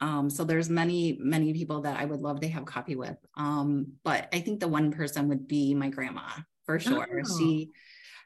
[0.00, 3.16] um, so there's many, many people that I would love to have coffee with.
[3.36, 6.28] Um, but I think the one person would be my grandma
[6.66, 7.06] for sure.
[7.24, 7.36] Oh.
[7.38, 7.70] She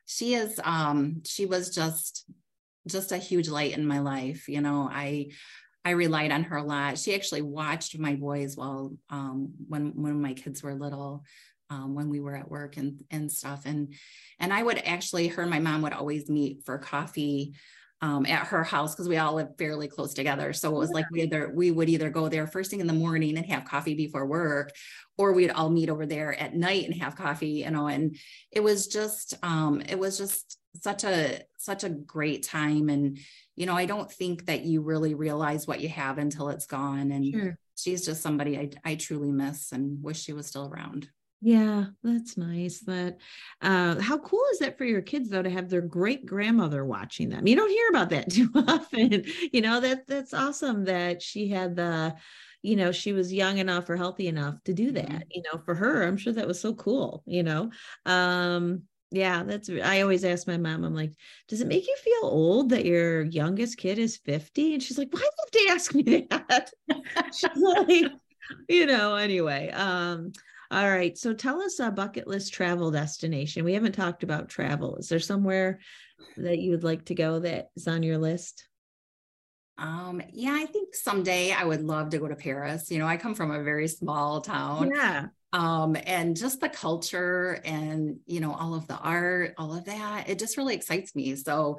[0.07, 2.25] she is um she was just
[2.87, 4.49] just a huge light in my life.
[4.49, 5.31] You know, I
[5.85, 6.99] I relied on her a lot.
[6.99, 11.25] She actually watched my boys while um when when my kids were little.
[11.69, 13.93] Um, when we were at work and and stuff and
[14.39, 17.55] and I would actually her and my mom would always meet for coffee
[18.03, 20.53] um, at her house because we all live fairly close together.
[20.53, 20.97] So it was yeah.
[20.97, 23.64] like we either we would either go there first thing in the morning and have
[23.64, 24.73] coffee before work,
[25.17, 27.87] or we'd all meet over there at night and have coffee, you know.
[27.87, 28.17] And
[28.53, 32.91] it was just um, it was just such a such a great time.
[32.91, 33.19] And
[33.55, 37.11] you know, I don't think that you really realize what you have until it's gone.
[37.11, 37.59] And sure.
[37.77, 41.09] she's just somebody I I truly miss and wish she was still around.
[41.43, 42.80] Yeah, that's nice.
[42.80, 43.18] That
[43.61, 47.28] uh how cool is that for your kids though to have their great grandmother watching
[47.28, 47.47] them?
[47.47, 49.24] You don't hear about that too often.
[49.53, 52.14] you know, that that's awesome that she had the
[52.62, 55.09] you know, she was young enough or healthy enough to do that.
[55.09, 55.28] Mm-hmm.
[55.30, 57.70] You know, for her, I'm sure that was so cool, you know.
[58.07, 58.82] Um
[59.12, 61.12] yeah, that's I always ask my mom, I'm like,
[61.49, 64.74] does it make you feel old that your youngest kid is 50?
[64.74, 65.24] And she's like, why do
[65.61, 66.72] you have to ask me that?
[67.32, 68.12] she's like
[68.68, 69.70] you know, anyway.
[69.70, 70.32] Um,
[70.71, 71.17] all right.
[71.17, 73.64] So tell us a bucket list travel destination.
[73.64, 74.97] We haven't talked about travel.
[74.97, 75.81] Is there somewhere
[76.37, 78.69] that you would like to go that is on your list?
[79.79, 82.91] Um, yeah, I think someday I would love to go to Paris.
[82.91, 84.91] You know, I come from a very small town.
[84.95, 85.27] Yeah.
[85.53, 90.29] Um, and just the culture and you know, all of the art, all of that,
[90.29, 91.37] it just really excites me.
[91.37, 91.79] So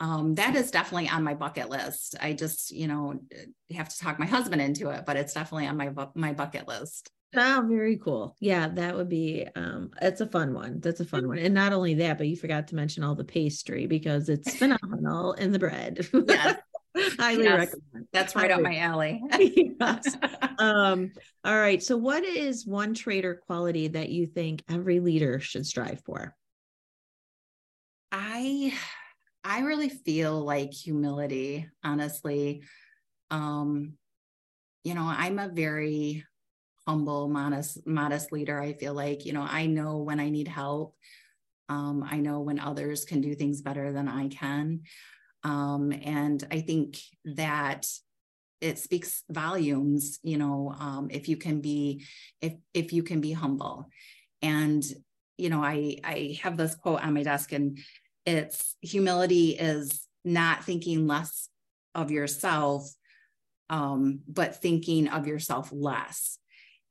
[0.00, 2.14] um, that is definitely on my bucket list.
[2.20, 3.20] I just, you know,
[3.74, 7.10] have to talk my husband into it, but it's definitely on my my bucket list.
[7.36, 8.36] Oh, very cool.
[8.40, 10.80] Yeah, that would be um it's a fun one.
[10.80, 11.38] That's a fun one.
[11.38, 15.34] And not only that, but you forgot to mention all the pastry because it's phenomenal
[15.34, 16.06] in the bread.
[16.26, 16.56] Yes.
[17.20, 17.58] Highly Yes.
[17.58, 18.08] recommend.
[18.12, 19.22] That's right up my alley.
[19.80, 20.16] yes.
[20.58, 21.12] Um,
[21.44, 21.80] all right.
[21.80, 26.34] So what is one trait or quality that you think every leader should strive for?
[28.10, 28.74] I
[29.44, 32.62] I really feel like humility, honestly.
[33.30, 33.92] Um,
[34.82, 36.24] you know, I'm a very
[36.88, 38.58] humble, modest, modest leader.
[38.58, 40.96] I feel like, you know, I know when I need help.
[41.68, 44.80] Um, I know when others can do things better than I can.
[45.44, 47.86] Um, and I think that
[48.62, 52.06] it speaks volumes, you know, um, if you can be,
[52.40, 53.90] if if you can be humble.
[54.40, 54.82] And,
[55.36, 57.78] you know, I I have this quote on my desk and
[58.24, 61.50] it's humility is not thinking less
[61.94, 62.90] of yourself
[63.70, 66.38] um, but thinking of yourself less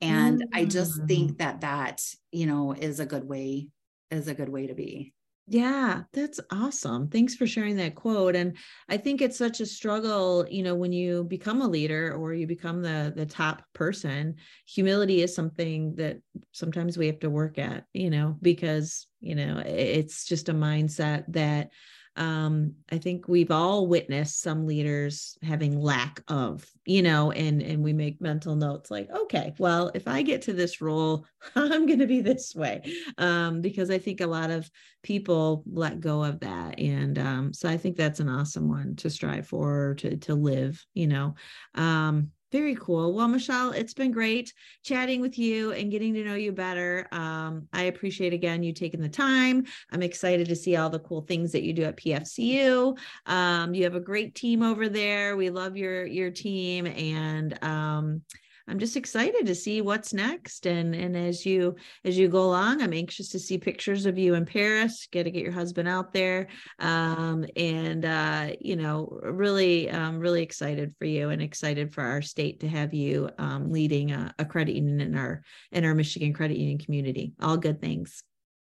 [0.00, 1.08] and i just Mm.
[1.08, 3.68] think that that you know is a good way
[4.10, 5.14] is a good way to be
[5.50, 7.08] Yeah, that's awesome.
[7.08, 8.36] Thanks for sharing that quote.
[8.36, 8.58] And
[8.90, 12.46] I think it's such a struggle, you know, when you become a leader or you
[12.46, 14.36] become the the top person,
[14.66, 16.18] humility is something that
[16.52, 21.24] sometimes we have to work at, you know, because, you know, it's just a mindset
[21.28, 21.70] that
[22.18, 27.82] um I think we've all witnessed some leaders having lack of, you know, and and
[27.82, 32.00] we make mental notes like, okay, well, if I get to this role, I'm going
[32.00, 32.82] to be this way.
[33.16, 34.70] Um because I think a lot of
[35.02, 39.08] people let go of that and um, so i think that's an awesome one to
[39.08, 41.34] strive for to to live you know
[41.76, 43.12] um, very cool.
[43.12, 44.52] Well michelle it's been great
[44.84, 47.06] chatting with you and getting to know you better.
[47.12, 49.64] Um, i appreciate again you taking the time.
[49.90, 52.96] I'm excited to see all the cool things that you do at pfcu
[53.26, 55.36] um, you have a great team over there.
[55.36, 58.22] We love your your team and um,
[58.68, 60.66] I'm just excited to see what's next.
[60.66, 64.34] And and as you as you go along, I'm anxious to see pictures of you
[64.34, 65.08] in Paris.
[65.10, 66.48] Get to get your husband out there,
[66.78, 72.20] um, and uh, you know, really, um, really excited for you and excited for our
[72.22, 75.42] state to have you um, leading a, a credit union in our
[75.72, 77.32] in our Michigan credit union community.
[77.40, 78.22] All good things.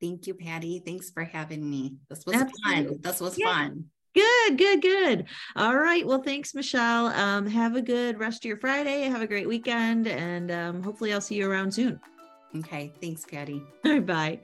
[0.01, 2.87] thank you patty thanks for having me this was Absolutely.
[2.87, 3.53] fun this was Yeah.
[3.53, 5.25] fun Good, good, good.
[5.55, 6.05] All right.
[6.05, 7.07] Well, thanks, Michelle.
[7.07, 9.03] Um, have a good rest of your Friday.
[9.03, 11.99] Have a great weekend, and um, hopefully, I'll see you around soon.
[12.57, 13.99] okay thanks patty Bye.
[13.99, 14.39] Bye.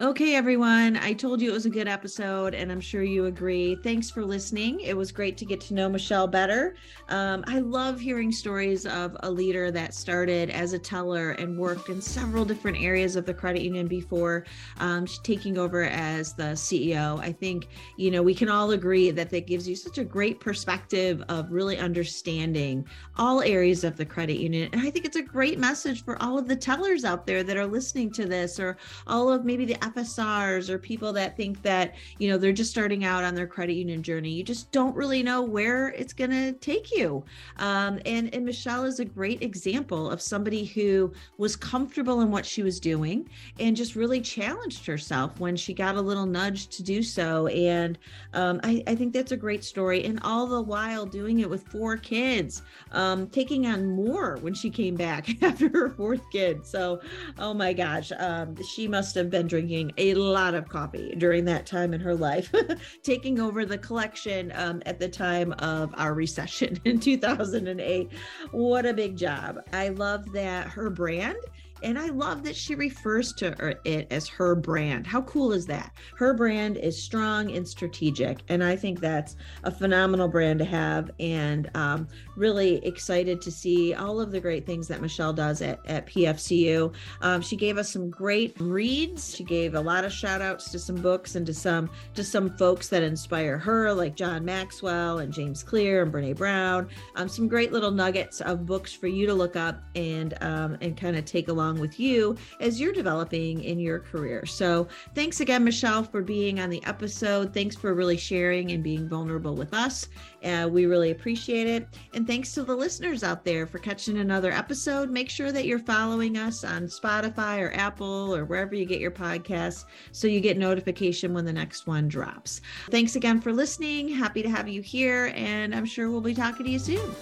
[0.00, 0.96] Okay, everyone.
[0.96, 3.76] I told you it was a good episode, and I'm sure you agree.
[3.76, 4.80] Thanks for listening.
[4.80, 6.74] It was great to get to know Michelle better.
[7.10, 11.90] Um, I love hearing stories of a leader that started as a teller and worked
[11.90, 14.46] in several different areas of the credit union before
[14.80, 17.20] um, taking over as the CEO.
[17.20, 20.40] I think, you know, we can all agree that that gives you such a great
[20.40, 22.84] perspective of really understanding
[23.16, 24.70] all areas of the credit union.
[24.72, 27.56] And I think it's a great message for all of the tellers out there that
[27.56, 28.76] are listening to this or
[29.06, 33.04] all of maybe the FSRs or people that think that, you know, they're just starting
[33.04, 34.30] out on their credit union journey.
[34.30, 37.24] You just don't really know where it's going to take you.
[37.58, 42.46] Um, and, and Michelle is a great example of somebody who was comfortable in what
[42.46, 43.28] she was doing
[43.58, 47.48] and just really challenged herself when she got a little nudge to do so.
[47.48, 47.98] And
[48.32, 50.04] um, I, I think that's a great story.
[50.04, 52.62] And all the while doing it with four kids,
[52.92, 56.64] um, taking on more when she came back after her fourth kid.
[56.64, 57.00] So,
[57.38, 61.66] oh my gosh, um, she must have been drinking a lot of coffee during that
[61.66, 62.52] time in her life,
[63.02, 68.10] taking over the collection um, at the time of our recession in 2008.
[68.52, 69.58] What a big job.
[69.72, 71.36] I love that her brand.
[71.82, 75.06] And I love that she refers to it as her brand.
[75.06, 75.92] How cool is that?
[76.16, 78.42] Her brand is strong and strategic.
[78.48, 81.10] And I think that's a phenomenal brand to have.
[81.20, 85.84] And um, really excited to see all of the great things that Michelle does at,
[85.86, 86.92] at PFCU.
[87.20, 89.34] Um, she gave us some great reads.
[89.34, 92.56] She gave a lot of shout outs to some books and to some to some
[92.56, 96.88] folks that inspire her, like John Maxwell and James Clear and Brene Brown.
[97.16, 100.96] Um, some great little nuggets of books for you to look up and um, and
[100.96, 104.46] kind of take along along with you as you're developing in your career.
[104.46, 107.52] So, thanks again, Michelle, for being on the episode.
[107.52, 110.08] Thanks for really sharing and being vulnerable with us.
[110.44, 111.88] Uh, we really appreciate it.
[112.12, 115.10] And thanks to the listeners out there for catching another episode.
[115.10, 119.10] Make sure that you're following us on Spotify or Apple or wherever you get your
[119.10, 122.60] podcasts so you get notification when the next one drops.
[122.90, 124.08] Thanks again for listening.
[124.08, 127.14] Happy to have you here, and I'm sure we'll be talking to you soon.